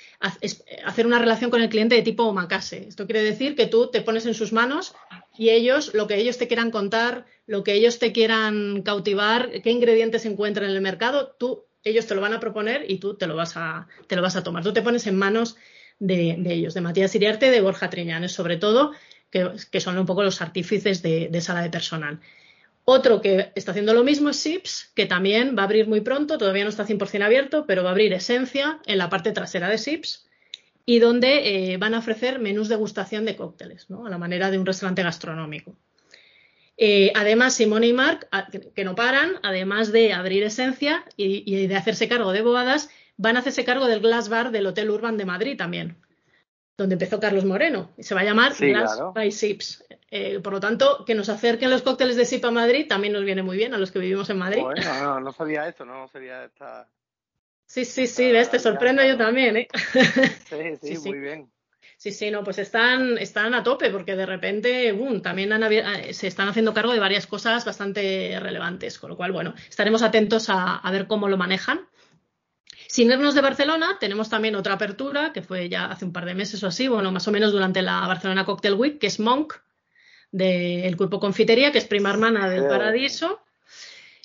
[0.84, 2.88] hacer una relación con el cliente de tipo omakase.
[2.88, 4.96] Esto quiere decir que tú te pones en sus manos
[5.38, 9.70] y ellos, lo que ellos te quieran contar, lo que ellos te quieran cautivar, qué
[9.70, 13.28] ingredientes encuentran en el mercado, tú ellos te lo van a proponer y tú te
[13.28, 14.64] lo vas a, te lo vas a tomar.
[14.64, 15.58] Tú te pones en manos
[16.00, 18.94] de, ellos, de Matías Iriarte, de Borja Triñanes, sobre todo,
[19.30, 22.20] que, son un poco los artífices de, sala de personal.
[22.86, 26.38] Otro que está haciendo lo mismo es SIPS, que también va a abrir muy pronto,
[26.38, 29.78] todavía no está 100% abierto, pero va a abrir Esencia en la parte trasera de
[29.78, 30.28] SIPS
[30.86, 34.08] y donde eh, van a ofrecer menús de gustación de cócteles, ¿no?
[34.08, 35.78] a la manera de un restaurante gastronómico.
[36.82, 38.30] Eh, además, Simone y Marc,
[38.74, 43.42] que no paran, además de abrir esencia y, de hacerse cargo de boadas, van a
[43.42, 45.98] hacerse cargo del Glass Bar del Hotel Urban de Madrid también,
[46.78, 47.92] donde empezó Carlos Moreno.
[47.98, 49.84] Y se va a llamar Glass by Sips.
[50.10, 53.26] Eh, por lo tanto, que nos acerquen los cócteles de SIP a Madrid también nos
[53.26, 54.62] viene muy bien a los que vivimos en Madrid.
[54.62, 56.88] no, no, no sabía esto, no sabía esta.
[57.66, 59.68] Sí, sí, sí, ves, te sorprendo yo también, ¿eh?
[60.50, 61.52] sí, sí, muy bien.
[62.00, 66.48] Sí, sí, no, pues están, están a tope porque de repente también eh, se están
[66.48, 71.08] haciendo cargo de varias cosas bastante relevantes, con lo cual, bueno, estaremos atentos a, ver
[71.08, 71.90] cómo lo manejan.
[72.88, 76.36] Sin irnos de Barcelona, tenemos también otra apertura que fue ya hace un par de
[76.36, 79.56] meses o así, bueno, más o menos durante la Barcelona Cocktail Week, que es Monk,
[80.32, 83.42] del grupo Confitería, que es prima hermana del Paradiso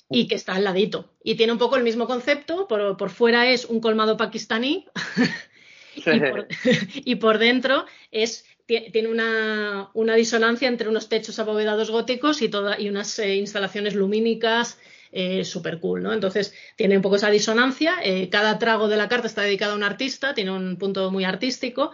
[0.09, 1.11] y que está al ladito.
[1.25, 4.85] Y tiene un poco el mismo concepto, por, por fuera es un colmado pakistaní
[7.05, 12.89] Y, por, dentro es tiene una, disonancia entre unos techos abovedados góticos y, toda, y
[12.89, 14.79] unas eh, instalaciones lumínicas
[15.11, 16.13] eh, súper cool, ¿no?
[16.13, 17.97] Entonces tiene un poco esa disonancia.
[18.03, 21.23] Eh, cada trago de la carta está dedicado a un artista, tiene un punto muy
[21.23, 21.91] artístico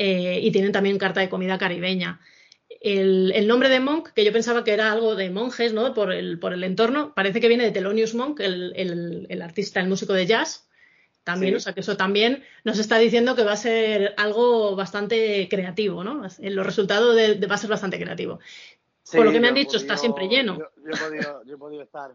[0.00, 2.20] y tienen también carta de comida caribeña.
[2.80, 5.92] el, nombre de Monk, que yo pensaba que era algo de monjes, ¿no?
[5.92, 10.12] Por el, por el entorno, parece que viene de Thelonious Monk, el, artista, el músico
[10.12, 10.67] de jazz.
[11.28, 15.46] También, o sea que eso también nos está diciendo que va a ser algo bastante
[15.50, 16.22] creativo, ¿no?
[16.38, 18.38] Los resultados de, va a ser bastante creativo.
[19.12, 20.56] por lo que me han dicho, está siempre lleno.
[20.56, 20.64] Yo,
[21.52, 22.14] he podido, estar.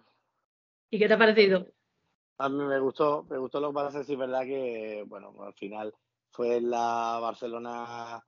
[0.89, 1.67] ¿Y qué te ha parecido?
[2.39, 5.53] A mí me gustó, me gustó lo que pasa, sí es verdad que, bueno, al
[5.53, 5.93] final
[6.31, 8.23] fue en la Barcelona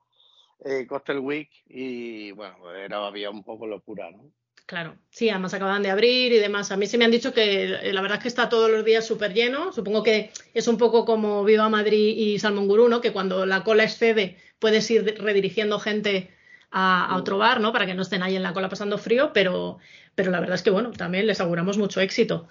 [0.59, 4.31] eh, Coastal Week y bueno, era, había un poco locura, ¿no?
[4.65, 6.71] Claro, sí, además acaban de abrir y demás.
[6.71, 8.83] A mí se me han dicho que eh, la verdad es que está todos los
[8.83, 9.71] días súper lleno.
[9.71, 12.99] Supongo que es un poco como Viva Madrid y Salmón Gurú, ¿no?
[12.99, 16.31] Que cuando la cola excede puedes ir redirigiendo gente
[16.71, 17.71] a, otro bar, ¿no?
[17.73, 19.77] Para que no estén ahí en la cola pasando frío, pero,
[20.15, 22.47] pero la verdad es que, bueno, también les auguramos mucho éxito.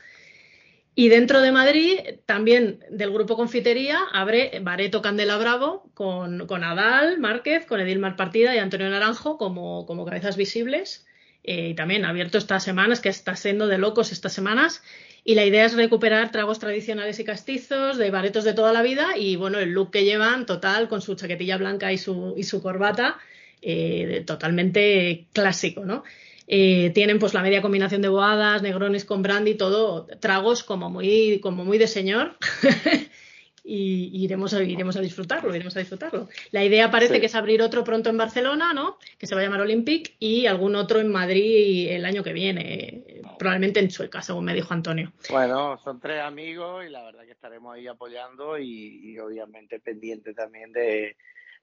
[0.94, 7.18] Y dentro de Madrid, también del grupo Confitería, abre Bareto Candela Bravo con, con Adal
[7.18, 11.04] Márquez, con Edilmar Partida y Antonio Naranjo como, como cabezas visibles.
[11.44, 14.82] Eh, también abierto estas semanas, que está siendo de locos estas semanas.
[15.24, 19.16] Y la idea es recuperar tragos tradicionales y castizos de baretos de toda la vida
[19.16, 22.62] y bueno, el look que llevan total con su chaquetilla blanca y su, y su
[22.62, 23.18] corbata,
[23.62, 26.04] eh, totalmente clásico, ¿no?
[26.46, 31.40] Eh, tienen pues la media combinación de boadas, negrones con brandy, todo tragos como muy,
[31.40, 32.36] como muy de señor.
[33.66, 36.28] y iremos a, iremos a disfrutarlo, iremos a disfrutarlo.
[36.50, 38.98] La idea parece que es abrir otro pronto en Barcelona, ¿no?
[39.18, 43.22] Que se va a llamar Olympic y algún otro en Madrid el año que viene,
[43.38, 45.12] probablemente en Chueca, según me dijo Antonio.
[45.30, 50.70] Bueno, son tres amigos y la verdad que estaremos ahí apoyando y, obviamente pendientes también
[50.72, 51.16] de,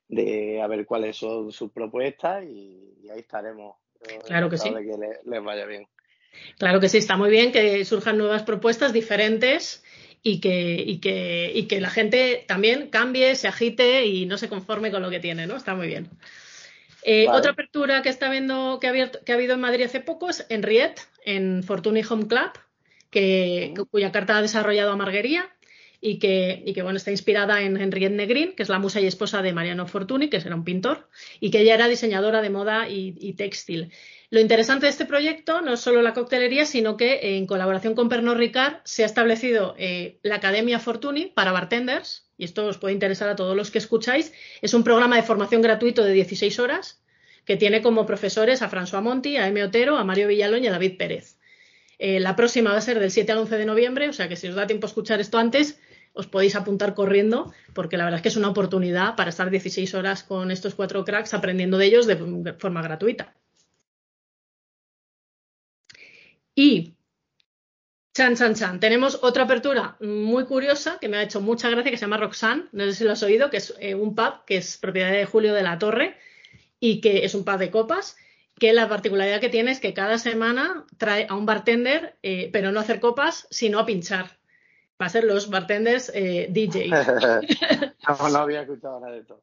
[0.07, 3.75] de a ver cuáles son sus propuestas y ahí estaremos
[4.25, 4.69] Claro que sí.
[4.69, 5.87] Que les vaya bien.
[6.57, 9.83] Claro que sí, está muy bien que surjan nuevas propuestas diferentes
[10.23, 14.91] y que, que, y que la gente también cambie, se agite y no se conforme
[14.91, 15.55] con lo que tiene, ¿no?
[15.55, 16.09] Está muy bien.
[17.03, 20.01] Eh, otra apertura que está viendo que ha, abierto, que ha habido en Madrid hace
[20.01, 22.51] poco es en Riet, en Fortuny Home Club,
[23.09, 25.49] que, cuya carta ha desarrollado a Marguería
[25.99, 29.07] y que, y que bueno, está inspirada en Henriette Negrin, que es la musa y
[29.07, 31.07] esposa de Mariano Fortuny, que era un pintor,
[31.39, 33.91] y que ella era diseñadora de moda y, textil.
[34.31, 38.07] Lo interesante de este proyecto no es solo la coctelería, sino que en colaboración con
[38.07, 42.93] Pernod Ricard se ha establecido eh, la Academia Fortuny para bartenders, y esto os puede
[42.93, 44.31] interesar a todos los que escucháis.
[44.61, 47.01] Es un programa de formación gratuito de 16 horas
[47.43, 49.65] que tiene como profesores a François Monti, a M.
[49.65, 51.37] Otero, a Mario Villalón y a David Pérez.
[51.99, 54.37] Eh, la próxima va a ser del 7 al 11 de noviembre, o sea que
[54.37, 55.77] si os da tiempo escuchar esto antes,
[56.13, 59.93] os podéis apuntar corriendo, porque la verdad es que es una oportunidad para estar 16
[59.93, 63.35] horas con estos cuatro cracks aprendiendo de ellos de forma gratuita.
[66.55, 66.93] Y
[68.13, 68.79] Chan, chan, chan.
[68.81, 72.65] Tenemos otra apertura muy curiosa que me ha hecho mucha gracia, que se llama Roxanne.
[72.73, 75.25] No sé si lo has oído, que es eh, un pub que es propiedad de
[75.25, 76.17] Julio de la Torre
[76.81, 78.17] y que es un pub de copas.
[78.59, 82.73] Que la particularidad que tiene es que cada semana trae a un bartender, eh, pero
[82.73, 84.41] no a hacer copas, sino a pinchar
[85.01, 86.89] va a ser los bartenders eh, DJ.
[88.07, 89.41] no, había escuchado nada de todo.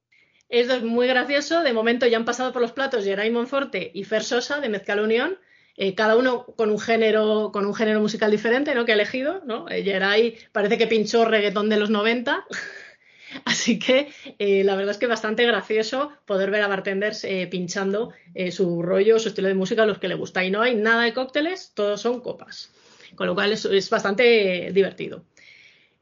[0.49, 1.63] Esto es muy gracioso.
[1.63, 5.01] De momento ya han pasado por los platos Geray Monforte y Fer Sosa de Mezcal
[5.01, 5.37] Unión.
[5.81, 8.85] Eh, cada uno con un género con un género musical diferente ¿no?
[8.85, 9.43] que ha elegido.
[9.47, 9.69] ¿no?
[9.69, 12.45] Eh, Geray parece que pinchó reggaetón de los 90.
[13.45, 14.09] Así que
[14.41, 18.13] eh, la verdad es que es bastante gracioso poder ver a bartenders pinchando
[18.51, 20.43] su rollo, su estilo de música, a los que le gusta.
[20.45, 22.73] Y no hay nada de cócteles, todos son copas.
[23.15, 25.25] Con lo cual es bastante divertido.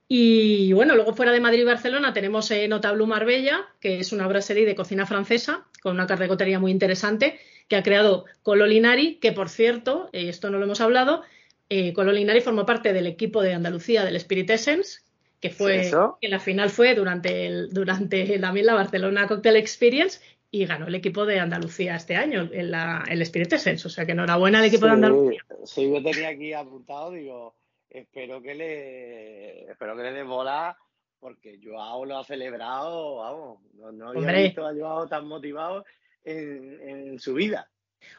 [0.08, 4.28] Y bueno, luego fuera de Madrid y Barcelona tenemos eh, Notable Marbella, que es una
[4.28, 9.48] brasserie de cocina francesa con una carrecotería muy interesante que ha creado Cololinari, que por
[9.48, 11.22] cierto, eh, esto no lo hemos hablado,
[11.68, 15.00] eh, Cololinari formó parte del equipo de Andalucía del Spirit Essence,
[15.40, 20.64] que fue que la final fue durante el, durante también la Barcelona Cocktail Experience y
[20.64, 23.86] ganó el equipo de Andalucía este año, en la, el Spirit Essence.
[23.86, 25.44] O sea que enhorabuena al equipo de Andalucía.
[25.64, 27.54] Sí, yo tenía aquí apuntado, digo
[27.90, 30.76] espero que le espero que le dé bola
[31.18, 33.58] porque Joao lo ha celebrado, vamos,
[33.94, 35.84] no, había visto a Joao tan motivado
[36.26, 37.70] en, su vida.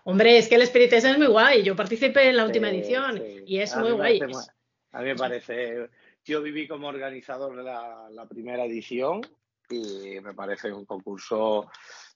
[0.03, 1.63] Hombre, es que el Spirit es muy guay.
[1.63, 4.19] Yo participé en la última edición y es muy guay.
[4.91, 5.89] a mí me parece.
[6.25, 9.21] Yo viví como organizador de la, la, primera edición
[9.69, 11.69] y me parece un concurso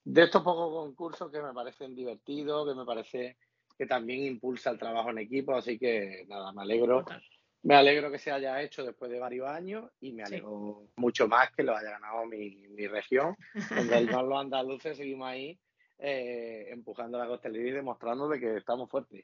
[0.04, 3.38] de estos pocos concursos que me parecen divertidos, que me parece
[3.78, 5.56] que también impulsa el trabajo en equipo.
[5.56, 7.06] Así que nada, me alegro.
[7.64, 11.52] Me alegro que se haya hecho después de varios años y me alegro mucho más
[11.52, 13.36] que lo haya ganado mi, región,
[13.70, 15.60] donde los andaluces seguimos ahí
[16.02, 19.24] eh, empujando la costelería y demostrando que estamos fuertes.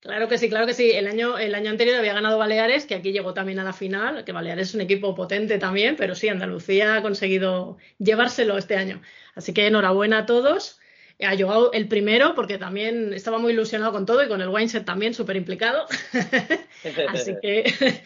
[0.00, 0.92] Claro que sí, claro que sí.
[0.92, 4.24] El año, el año anterior había ganado Baleares, que aquí llegó también a la final,
[4.24, 9.00] que Baleares es un equipo potente también, pero sí, Andalucía ha conseguido llevárselo este año.
[9.34, 10.80] Así que enhorabuena a todos.
[11.22, 14.84] Ha llegado el primero porque también estaba muy ilusionado con todo y con el Wineset
[14.84, 15.86] también súper implicado.
[17.08, 17.64] así, que,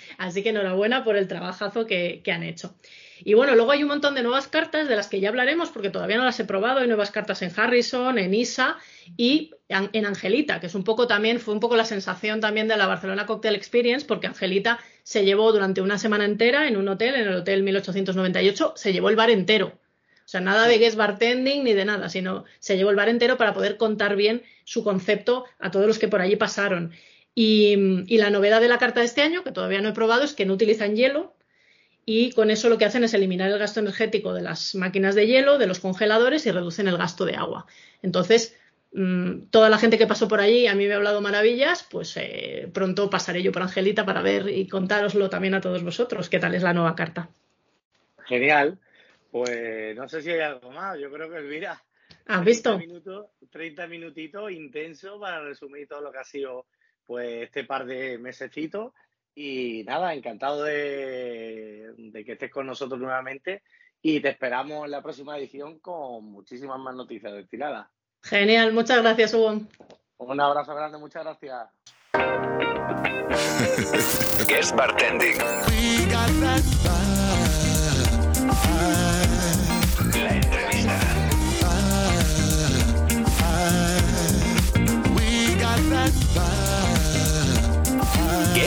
[0.19, 2.77] así que enhorabuena por el trabajazo que, han hecho.
[3.25, 5.91] Y bueno, luego hay un montón de nuevas cartas de las que ya hablaremos porque
[5.91, 6.81] todavía no las he probado.
[6.81, 8.79] Hay nuevas cartas en Harrison, en Isa
[9.17, 12.77] y en Angelita, que es un poco también, fue un poco la sensación también de
[12.77, 17.15] la Barcelona Cocktail Experience porque Angelita se llevó durante una semana entera en un hotel,
[17.15, 19.79] en el Hotel 1898, se llevó el bar entero.
[20.25, 23.37] O sea, nada de guest bartending ni de nada, sino se llevó el bar entero
[23.37, 26.93] para poder contar bien su concepto a todos los que por allí pasaron.
[27.35, 27.77] Y,
[28.17, 30.47] la novedad de la carta de este año, que todavía no he probado, es que
[30.47, 31.35] no utilizan hielo
[32.13, 35.29] y con eso lo que hacen es eliminar el gasto energético de las máquinas de
[35.29, 37.67] hielo, de los congeladores y reducen el gasto de agua.
[38.03, 38.59] Entonces,
[38.93, 42.17] mm, toda la gente que pasó por allí a mí me ha hablado maravillas, pues
[42.17, 46.41] eh, pronto pasaré yo por Angelita para ver y contároslo también a todos vosotros, qué
[46.41, 47.31] tal es la nueva carta.
[48.27, 48.77] Genial.
[49.31, 50.99] Pues no sé si hay algo más.
[50.99, 51.81] Yo creo que Elvira.
[52.27, 52.81] ¿Has visto?
[53.51, 56.67] 30 minutitos intensos para resumir todo lo que ha sido
[57.07, 58.95] pues este par de mesecitos.
[59.35, 61.95] Y nada, encantado de,
[62.27, 63.63] que estés con nosotros nuevamente.
[64.03, 67.89] Y te esperamos en la próxima edición con muchísimas más noticias destiladas.
[68.23, 69.61] Genial, muchas gracias, Hugo.
[70.19, 71.69] Un abrazo grande, muchas gracias.
[74.49, 75.39] Guest Bartending.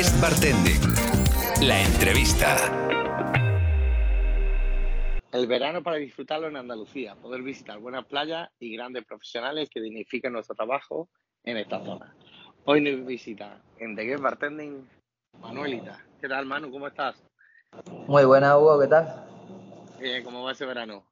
[0.03, 0.81] Guest Bartending.
[1.65, 2.57] La entrevista.
[5.31, 10.33] El verano para disfrutarlo en Andalucía, poder visitar buenas playas y grandes profesionales que dignifican
[10.33, 11.07] nuestro trabajo
[11.45, 12.13] en esta zona.
[12.65, 14.89] Hoy nos visita en The Guest Bartending
[15.39, 16.03] Manuelita.
[16.19, 16.69] ¿Qué tal, Manu?
[16.69, 17.23] ¿Cómo estás?
[18.05, 19.07] Muy buena, Hugo, ¿qué tal?
[20.01, 21.05] Bien, ¿cómo va ese verano?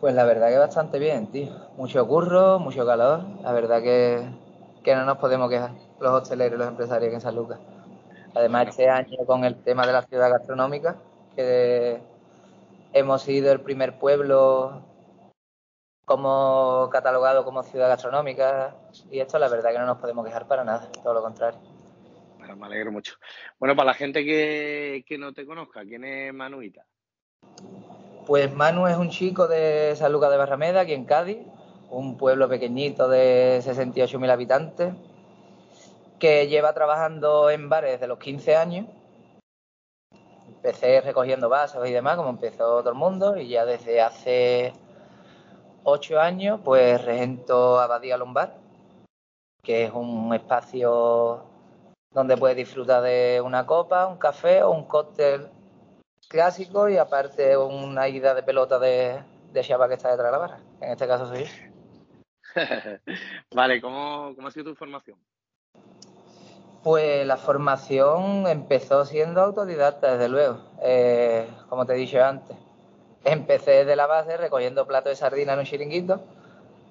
[0.00, 1.48] Pues la verdad que bastante bien, tío.
[1.78, 3.24] Mucho curro, mucho calor.
[3.40, 4.28] La verdad que,
[4.84, 7.58] no nos podemos quejar los hosteleros y los empresarios en San Lucas.
[8.34, 10.96] Además, este año con el tema de la ciudad gastronómica,
[11.36, 12.00] que
[12.92, 14.82] hemos sido el primer pueblo
[16.04, 18.74] como catalogado como ciudad gastronómica
[19.10, 21.60] y esto la verdad que no nos podemos quejar para nada, todo lo contrario.
[22.38, 23.14] me alegro mucho.
[23.58, 26.84] Bueno, para la gente que, que no te conozca, ¿quién es Manuita?
[28.26, 31.38] Pues Manu es un chico de San Lucas de Barrameda, aquí en Cádiz,
[31.90, 34.94] un pueblo pequeñito de 68.000 habitantes,
[36.22, 38.86] que lleva trabajando en bares desde los 15 años.
[40.46, 44.72] Empecé recogiendo vasos y demás, como empezó todo el mundo, y ya desde hace
[45.82, 48.52] 8 años, pues regento Abadía Lombard,
[49.64, 51.44] que es un espacio
[52.12, 55.50] donde puedes disfrutar de una copa, un café o un cóctel
[56.28, 60.60] clásico y aparte una ida de pelota de, de que está detrás de la barra.
[60.80, 61.48] En este caso soy
[63.52, 65.18] vale, ¿cómo, ¿cómo ha sido tu formación?
[66.82, 70.58] Pues la formación empezó siendo autodidacta, desde luego.
[70.82, 72.56] Eh, como te he dicho antes,
[73.24, 76.20] empecé desde la base recogiendo platos de sardina en un chiringuito,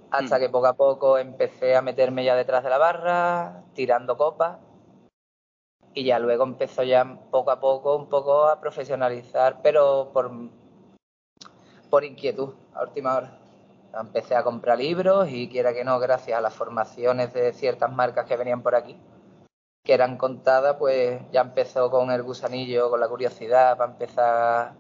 [0.10, 0.40] hasta mm.
[0.40, 4.60] que poco a poco empecé a meterme ya detrás de la barra, tirando copas
[5.94, 10.32] y ya luego empezó ya poco a poco un poco a profesionalizar, pero por,
[11.90, 13.38] por inquietud a última hora.
[14.00, 18.26] Empecé a comprar libros y quiera que no, gracias a las formaciones de ciertas marcas
[18.26, 18.98] que venían por aquí,
[19.84, 24.74] que eran contadas, pues ya empezó con el gusanillo, con la curiosidad, para empezar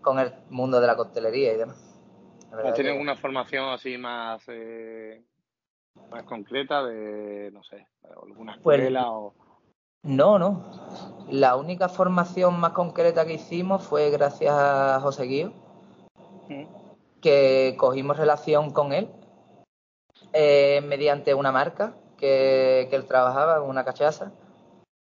[0.00, 2.00] con el mundo de la coctelería y demás.
[2.74, 5.24] ¿Tienes una formación así más, eh,
[6.10, 7.86] más concreta de, no sé,
[8.22, 9.34] alguna pues escuela o...?
[10.02, 10.62] No, no.
[11.30, 15.52] La única formación más concreta que hicimos fue gracias a José Guío,
[17.22, 19.08] que cogimos relación con él
[20.34, 24.32] eh, mediante una marca que, él trabajaba, una cachaza,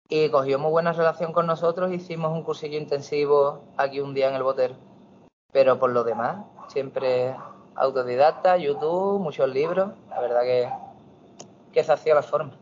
[0.08, 1.92] y cogió muy buena relación con nosotros.
[1.92, 4.74] Hicimos un cursillo intensivo aquí un día en el botero.
[5.52, 7.34] Pero por lo demás, siempre
[7.74, 9.92] autodidacta, YouTube, muchos libros.
[10.08, 10.68] La verdad que,
[11.72, 12.52] que se hacía la forma.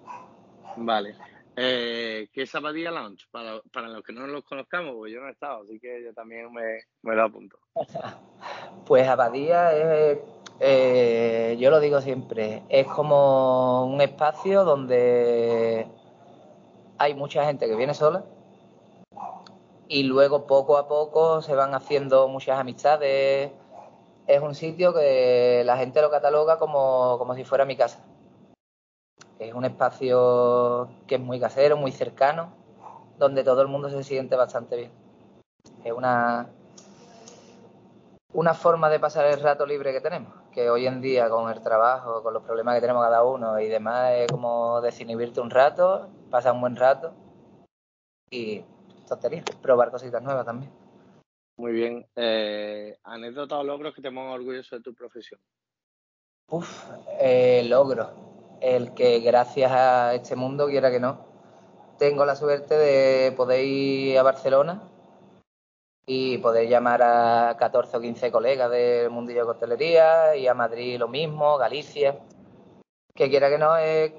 [0.77, 1.17] Vale.
[1.61, 3.27] Eh, ¿Qué es Abadía Lounge?
[3.33, 6.15] Para, para, los que no los conozcamos, pues yo no he estado, así que yo
[6.15, 7.59] también me, lo apunto.
[8.87, 10.19] pues Abadía es,
[10.61, 15.87] eh, yo lo digo siempre, es como un espacio donde
[16.99, 18.25] hay mucha gente que viene sola
[19.89, 23.53] y luego poco a poco se van haciendo muchas amistades.
[24.27, 28.01] Es un sitio que la gente lo cataloga como, como si fuera mi casa
[29.39, 32.53] es un espacio que es muy casero, muy cercano,
[33.19, 34.91] donde todo el mundo se siente bastante bien.
[35.85, 36.49] Es una,
[38.33, 41.63] una forma de pasar el rato libre que tenemos, que hoy en día con el
[41.63, 46.09] trabajo, con los problemas que tenemos cada uno y demás, es como desinhibirte un rato,
[46.31, 47.15] pasar un buen rato
[48.29, 48.65] y
[49.07, 50.73] tontería, probar cositas nuevas también.
[51.59, 52.05] Muy bien.
[52.17, 55.41] Eh, ¿Anécdotas o logros que te pongan orgulloso de tu profesión?
[56.51, 56.91] Uf,
[57.21, 58.11] eh, logro.
[58.61, 61.25] El que gracias a este mundo, quiera que no,
[62.01, 64.88] tengo la suerte de poder ir a Barcelona
[66.11, 70.99] y poder llamar a 14 o 15 colegas del mundillo de costelería y a Madrid
[70.99, 72.19] lo mismo, Galicia.
[73.15, 74.15] Que quiera que no, es,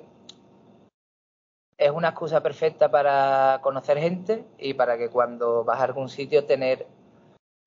[1.76, 6.46] es una excusa perfecta para conocer gente y para que cuando vas a algún sitio
[6.46, 6.86] tener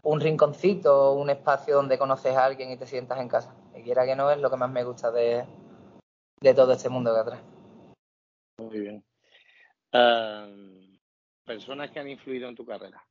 [0.04, 3.52] un rinconcito, un espacio donde conoces a alguien y te sientas en casa.
[3.74, 5.44] Que quiera que no, es lo que más me gusta de,
[6.40, 7.40] de todo este mundo que atrás.
[8.58, 9.04] Muy bien.
[9.90, 10.96] Em,
[11.44, 13.04] personas que han influido en tu carrera.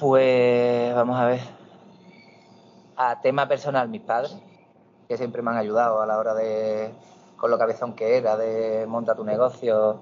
[0.00, 1.40] Pues vamos a ver.
[2.96, 4.34] A tema personal, mis padres,
[5.06, 6.94] que siempre me han ayudado a la hora de,
[7.36, 10.00] con lo cabezón que era, de montar tu negocio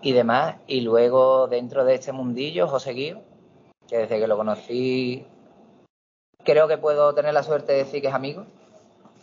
[0.00, 0.56] y demás.
[0.66, 3.20] Y luego dentro de este mundillo, José Guío,
[3.86, 5.26] que desde que lo conocí
[6.42, 8.46] creo que puedo tener la suerte de decir que es amigo.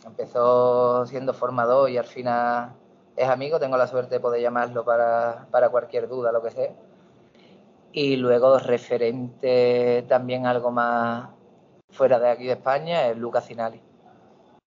[0.05, 2.75] Empezó siendo formador y al final
[3.15, 6.71] es amigo, tengo la suerte de poder llamarlo para, para cualquier duda, lo que sea.
[7.93, 11.29] Y luego referente también algo más
[11.89, 13.81] fuera de aquí de España es Lucas Cinali.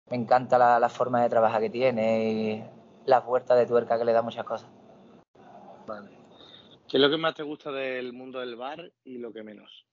[0.09, 2.63] Me encanta la, la forma de trabajar que tiene y
[3.05, 4.69] las vueltas de tuerca que le da muchas cosas.
[5.87, 6.09] Vale.
[6.87, 9.85] ¿Qué es lo que más te gusta del mundo del bar y lo que menos?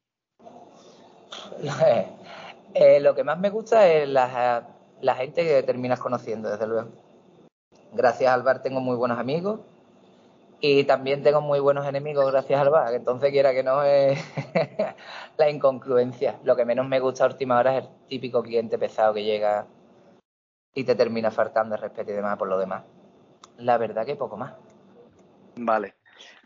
[2.74, 4.66] eh, lo que más me gusta es la,
[5.00, 6.90] la gente que terminas conociendo, desde luego.
[7.92, 9.60] Gracias al bar tengo muy buenos amigos
[10.60, 12.94] y también tengo muy buenos enemigos gracias al bar.
[12.94, 14.18] Entonces, quiera que no, es
[15.38, 16.38] la incongruencia.
[16.44, 19.66] Lo que menos me gusta a última hora es el típico cliente pesado que llega
[20.74, 22.84] y te termina faltando de respeto y demás por lo demás.
[23.58, 24.54] La verdad que poco más.
[25.56, 25.94] Vale.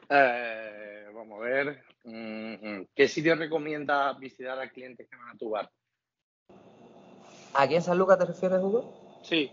[0.08, 1.84] Eh, vamos a ver.
[2.04, 5.70] Mm, ¿Qué sitio recomiendas visitar a clientes que van a tu bar?
[7.54, 9.20] ¿Aquí en San Lucas te refieres, Hugo?
[9.22, 9.50] Sí.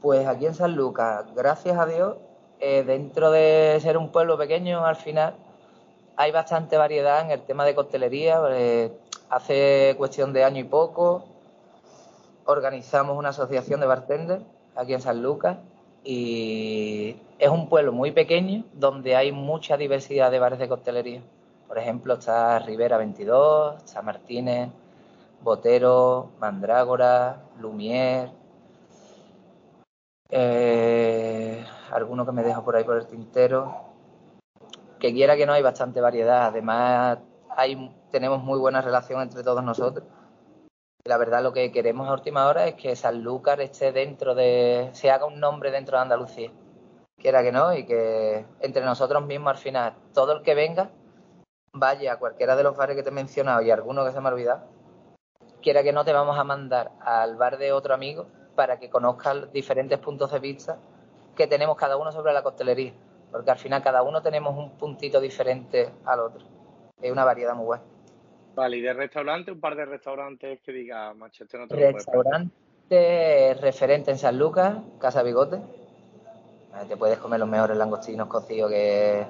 [0.00, 2.16] Pues aquí en San Lucas, gracias a Dios,
[2.60, 5.34] eh, dentro de ser un pueblo pequeño, al final
[6.16, 8.40] hay bastante variedad en el tema de costelería.
[8.50, 8.92] Eh,
[9.30, 11.24] hace cuestión de año y poco
[12.44, 14.44] organizamos una asociación de bartenders
[14.74, 15.58] aquí en San Lucas
[16.04, 21.22] y es un pueblo muy pequeño donde hay mucha diversidad de bares de costelería.
[21.68, 24.70] Por ejemplo, está Rivera 22, está Martínez,
[25.42, 28.30] Botero, Mandrágora, Lumier.
[30.28, 31.49] Eh,
[31.92, 33.74] alguno que me dejo por ahí por el tintero.
[34.98, 36.46] Que quiera que no hay bastante variedad.
[36.46, 37.18] Además,
[37.56, 40.06] hay, tenemos muy buena relación entre todos nosotros.
[41.04, 44.90] La verdad, lo que queremos a última hora es que Sanlúcar esté dentro de.
[44.92, 46.52] se haga un nombre dentro de Andalucía.
[47.16, 50.90] Quiera que no, y que entre nosotros mismos al final, todo el que venga,
[51.72, 54.28] vaya a cualquiera de los bares que te he mencionado y alguno que se me
[54.28, 54.62] ha olvidado,
[55.62, 59.52] quiera que no, te vamos a mandar al bar de otro amigo para que conozcas
[59.52, 60.78] diferentes puntos de vista
[61.36, 62.92] que tenemos cada uno sobre la costelería.
[63.30, 66.44] Porque al final cada uno tenemos un puntito diferente al otro.
[67.00, 67.84] Es una variedad muy buena.
[68.54, 69.52] Vale, ¿y de restaurante?
[69.52, 72.50] Un par de restaurantes que diga, machete no te lo Restaurante
[73.60, 75.56] referente en San Lucas, Casa Bigote.
[75.56, 79.24] Eh, Te puedes comer los mejores langostinos cocidos que,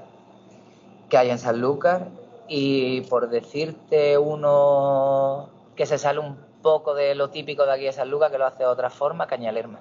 [1.09, 2.03] que hay en San Lucas.
[2.49, 7.93] Y por decirte uno que se sale un poco de lo típico de aquí de
[7.93, 9.81] San Lucas, que lo hace de otra forma, Cañalerma.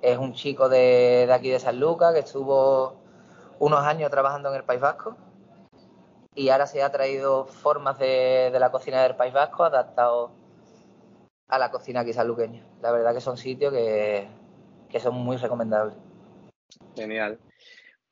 [0.00, 3.00] Es un chico de, de aquí de San Lucas que estuvo
[3.58, 5.16] unos años trabajando en el País Vasco
[6.34, 10.30] y ahora se ha traído formas de, de la cocina del País Vasco adaptado
[11.48, 12.62] a la cocina aquí sanluqueña.
[12.80, 14.28] La verdad que son sitios que,
[14.88, 15.96] que son muy recomendables.
[16.94, 17.40] Genial.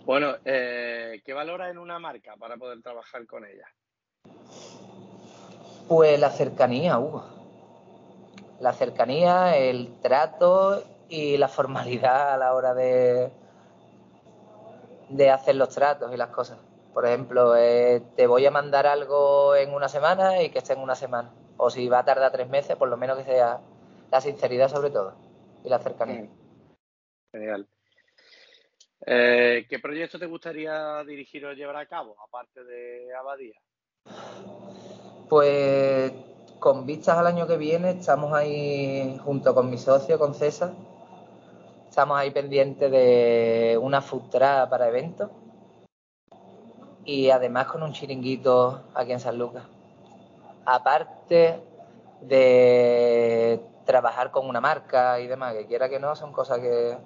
[0.04, 3.68] Bueno, eh, ¿qué valora en una marca para poder trabajar con ella?
[5.86, 7.24] Pues la cercanía, Hugo.
[8.60, 13.30] La cercanía, el trato y la formalidad a la hora de,
[15.08, 16.58] de hacer los tratos y las cosas.
[16.92, 20.80] Por ejemplo, eh, te voy a mandar algo en una semana y que esté en
[20.80, 21.30] una semana.
[21.58, 23.60] O si va a tardar tres meses, por lo menos que sea
[24.10, 25.14] la sinceridad sobre todo
[25.64, 26.22] y la cercanía.
[26.22, 26.30] Mm.
[27.32, 27.68] Genial.
[29.04, 33.60] Eh, ¿Qué proyecto te gustaría dirigir o llevar a cabo, aparte de Abadía?
[35.28, 36.12] Pues
[36.58, 40.72] con vistas al año que viene, estamos ahí junto con mi socio, con César,
[41.96, 45.30] estamos ahí pendientes de una truck para eventos
[47.06, 49.64] y además con un chiringuito aquí en San Lucas.
[50.66, 51.58] Aparte,
[52.20, 56.98] de trabajar con una marca y demás, que quiera que no, son cosas que,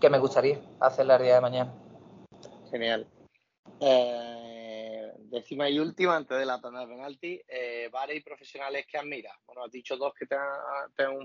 [0.00, 1.74] que me gustaría hacer el día de mañana.
[2.70, 3.08] Genial.
[3.80, 9.34] Eh, décima y última, antes de la tanda de penalti, eh, y profesionales que admiras.
[9.46, 11.16] Bueno, has dicho dos que te han, te han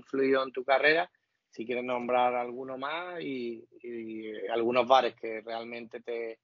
[0.42, 1.08] en tu carrera.
[1.54, 6.40] Si quieres nombrar alguno más y, y algunos bares que realmente te,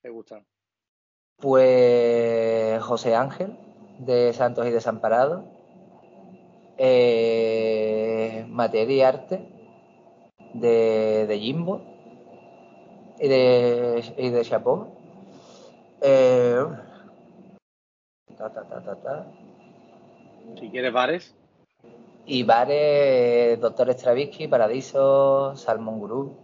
[0.00, 0.46] te gustan.
[1.38, 3.56] Pues José Ángel,
[3.98, 5.44] de Santos y Desamparados.
[6.78, 9.40] Eh, Materia y Arte,
[10.52, 11.82] de, de Jimbo
[13.18, 14.40] y de, y de.
[16.00, 16.64] Eh,
[18.38, 19.26] ta, ta, ta, ta, ta.
[20.60, 21.34] Si quieres bares.
[22.26, 26.36] Y bares Doctor Stravinsky, Paradiso, Salmón Gurú,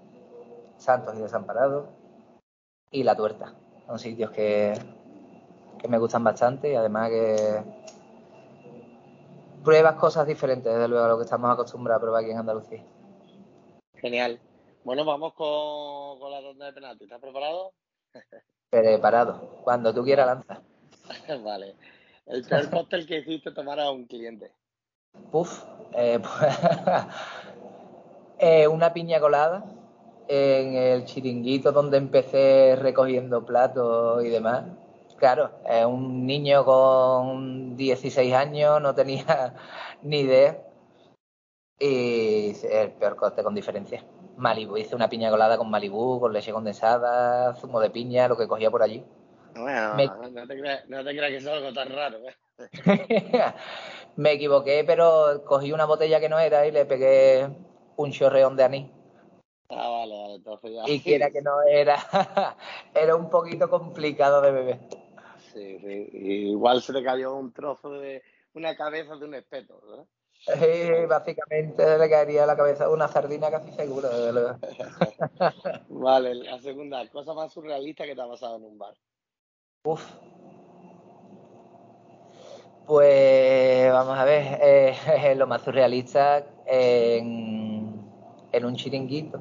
[0.76, 1.88] Santos y Desamparados
[2.90, 3.54] y La Tuerta.
[3.86, 4.74] Son sitios que,
[5.78, 7.62] que me gustan bastante y además que
[9.64, 12.84] pruebas cosas diferentes, desde luego, a lo que estamos acostumbrados a probar aquí en Andalucía.
[13.94, 14.40] Genial.
[14.84, 17.04] Bueno, vamos con, con la ronda de penalti.
[17.04, 17.72] ¿Estás preparado?
[18.70, 19.60] Preparado.
[19.62, 20.62] Cuando tú quieras lanza.
[21.44, 21.74] vale.
[22.26, 24.52] El peor cóctel que hiciste tomar a un cliente.
[25.30, 25.64] Puf.
[25.92, 26.56] Eh, pues,
[28.38, 29.64] eh, una piña colada
[30.28, 34.64] en el chiringuito donde empecé recogiendo platos y demás.
[35.16, 39.54] Claro, eh, un niño con 16 años no tenía
[40.02, 40.62] ni idea.
[41.78, 44.04] Y el peor coste con diferencia.
[44.36, 48.46] Malibu, hice una piña colada con Malibu, con leche condensada, zumo de piña, lo que
[48.46, 49.04] cogía por allí.
[49.54, 52.18] Bueno, Me- no, te creas, no te creas que es algo tan raro.
[54.20, 57.48] Me equivoqué, pero cogí una botella que no era y le pegué
[57.96, 58.90] un chorreón de anís.
[59.70, 60.82] Ah, vale, vale, entonces ya.
[60.86, 61.96] Y que era que no era,
[62.94, 64.78] era un poquito complicado de beber.
[65.38, 66.10] Sí, sí.
[66.12, 70.06] Igual se te cayó un trozo de una cabeza de un espeto, ¿no?
[70.54, 74.58] Eh, básicamente le caería a la cabeza una sardina casi seguro, desde luego.
[75.88, 78.94] Vale, la segunda, cosa más surrealista que te ha pasado en un bar.
[79.84, 80.04] Uf.
[82.90, 88.04] Pues vamos a ver, eh, lo más surrealista en,
[88.50, 89.40] en un chiringuito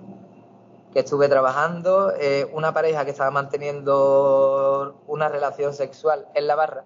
[0.93, 6.85] que estuve trabajando, eh, una pareja que estaba manteniendo una relación sexual en la barra,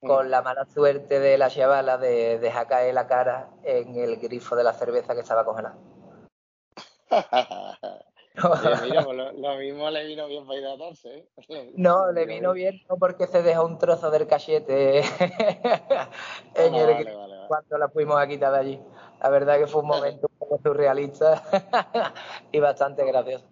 [0.00, 4.56] con la mala suerte de la chavala de dejar caer la cara en el grifo
[4.56, 5.76] de la cerveza que estaba congelada.
[8.44, 11.28] Oye, mira, pues lo, lo mismo le vino bien para hidratarse, ¿eh?
[11.76, 16.10] No, le vino bien no porque se dejó un trozo del cachete en Ah,
[16.54, 17.48] el vale, grifo vale, vale.
[17.48, 18.80] cuando la fuimos a quitar de allí.
[19.22, 21.42] La verdad que fue un momento un poco surrealista
[22.52, 23.46] y bastante gracioso.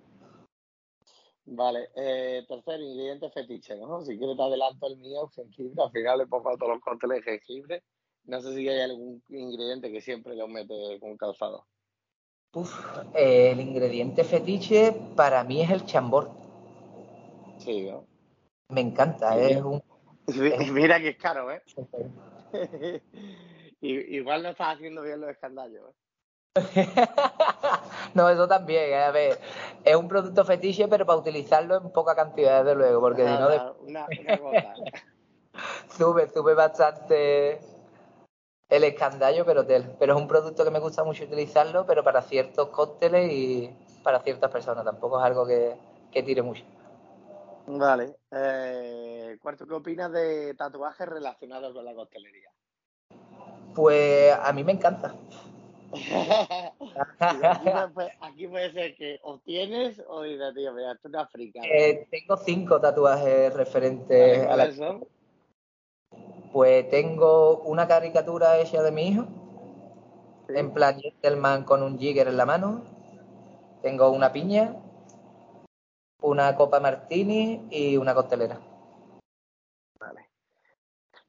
[1.48, 4.00] Vale, eh, tercer ingrediente fetiche, ¿no?
[4.00, 5.80] Si quieres te adelanto el mío, jengibre.
[5.82, 7.84] Al final le pongo a todos los cócteles jengibre.
[8.24, 11.64] No sé si hay algún ingrediente que siempre lo mete con calzado.
[12.56, 12.72] Uf,
[13.12, 16.28] eh, el ingrediente fetiche para mí es el chambord.
[17.58, 18.06] Sí, ¿no?
[18.70, 19.40] Me encanta, Sí.
[19.52, 19.82] es un...
[20.72, 21.62] Mira que es caro, ¿eh?
[23.82, 25.92] Igual no estás haciendo bien los escandallos, ¿eh?
[28.14, 29.38] no, eso también, eh, a ver,
[29.84, 33.50] es un producto fetiche, pero para utilizarlo en poca cantidad, desde luego, porque si no,
[33.50, 34.74] de- una, una gota.
[35.90, 37.60] sube, sube bastante
[38.68, 39.94] el escandallo, pero tel.
[39.98, 43.70] Pero es un producto que me gusta mucho utilizarlo, pero para ciertos cócteles y
[44.02, 44.84] para ciertas personas.
[44.84, 45.76] Tampoco es algo que,
[46.10, 46.64] que tire mucho.
[47.66, 48.16] Vale.
[48.30, 52.50] Eh, cuarto, ¿qué opinas de tatuajes relacionados con la costelería?
[53.74, 55.14] Pues a mí me encanta.
[57.20, 61.26] aquí, puede, aquí puede ser que o tienes o dices, tío, mira, esto es una
[61.26, 61.66] fricada.
[61.66, 64.56] Eh, tengo cinco tatuajes referentes a la...
[64.56, 65.06] ¿cuáles son?
[66.56, 69.26] Pues tengo una caricatura hecha de mi hijo,
[70.48, 70.54] Sí.
[70.56, 72.82] en plan gentleman con un jigger en la mano.
[73.82, 74.74] Tengo una piña,
[76.22, 78.58] una copa martini y una costelera.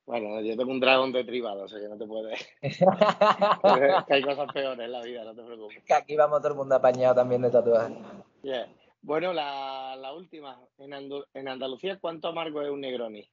[0.05, 2.47] Bueno, yo tengo un dragón de tribado, o sea que no te puedes.
[4.07, 5.83] que hay cosas peores en la vida, no te preocupes.
[5.83, 7.97] que aquí vamos todo el mundo apañado también de tatuajes.
[8.41, 8.73] Bien.
[9.01, 10.57] Bueno, la, la última.
[10.77, 13.29] En, Andu- en Andalucía, ¿cuánto amargo es un Negroni?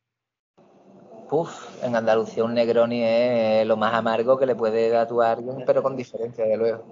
[1.29, 5.64] Puf, en Andalucía un Negroni es lo más amargo que le puede dar a alguien,
[5.66, 6.85] pero con diferencia, de luego.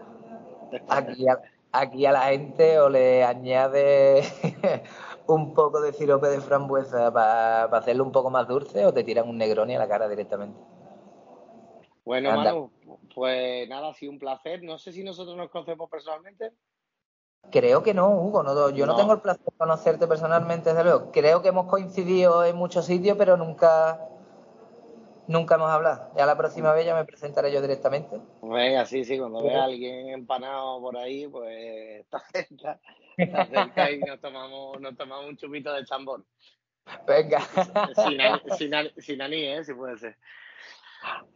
[0.88, 1.38] Aquí a,
[1.70, 4.22] aquí a la gente o le añade
[5.26, 9.28] un poco de sirope de frambuesa para hacerlo un poco más dulce o te tiran
[9.28, 10.58] un Negroni a la cara directamente.
[12.04, 12.52] Bueno, Anda.
[12.52, 12.70] Manu,
[13.14, 14.62] pues nada, ha sido un placer.
[14.62, 16.52] No sé si nosotros nos conocemos personalmente.
[17.50, 18.98] Creo que no, Hugo, no, yo no, No.
[18.98, 21.10] tengo el placer de conocerte personalmente, desde luego.
[21.12, 24.00] Creo que hemos coincidido en muchos sitios, pero nunca
[25.26, 26.12] nunca hemos hablado.
[26.16, 28.20] Ya la próxima vez ya me presentaré yo directamente.
[28.42, 32.80] Venga, sí, sí, cuando vea a alguien empanado por ahí, pues está cerca,
[33.16, 36.24] está cerca y nos tomamos, nos tomamos un chupito de chambón.
[37.06, 37.40] Venga.
[37.94, 38.18] Sin,
[38.56, 39.64] sin, sin aní, ¿eh?
[39.64, 40.16] Si puede ser.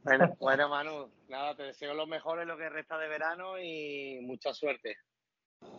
[0.02, 4.20] Bueno, bueno, Manu, nada, te deseo lo mejor en lo que resta de verano y
[4.22, 4.96] mucha suerte.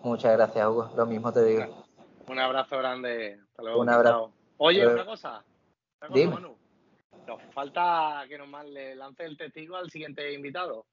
[0.03, 0.91] Muchas gracias, Hugo.
[0.95, 1.85] Lo mismo te digo.
[2.27, 3.39] Un abrazo grande.
[3.41, 3.81] Hasta luego.
[3.81, 4.33] Un abrazo.
[4.57, 5.43] Oye, una cosa.
[6.01, 6.33] Una cosa, Dime.
[6.33, 6.57] Manu.
[7.27, 10.85] Nos falta que nos man- le lance el testigo al siguiente invitado.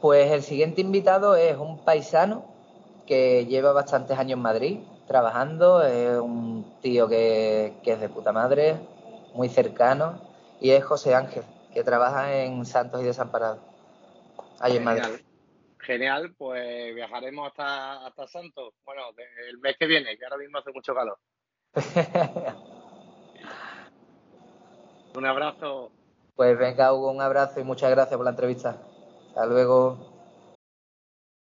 [0.00, 2.54] Pues el siguiente invitado es un paisano
[3.04, 4.78] que lleva bastantes años en Madrid
[5.08, 5.82] trabajando.
[5.82, 8.78] Es un tío que, que es de puta madre,
[9.34, 10.20] muy cercano.
[10.60, 11.42] Y es José Ángel,
[11.72, 13.58] que trabaja en Santos y Desamparados.
[14.60, 15.20] Ahí en Madrid.
[15.80, 16.32] Genial.
[16.38, 18.72] Pues viajaremos hasta, hasta Santos.
[18.84, 19.02] Bueno,
[19.48, 21.18] el mes que viene, que ahora mismo hace mucho calor.
[25.14, 25.90] Un abrazo.
[26.36, 28.82] Pues venga, Hugo, un abrazo y muchas gracias por la entrevista.
[29.28, 30.13] Hasta luego.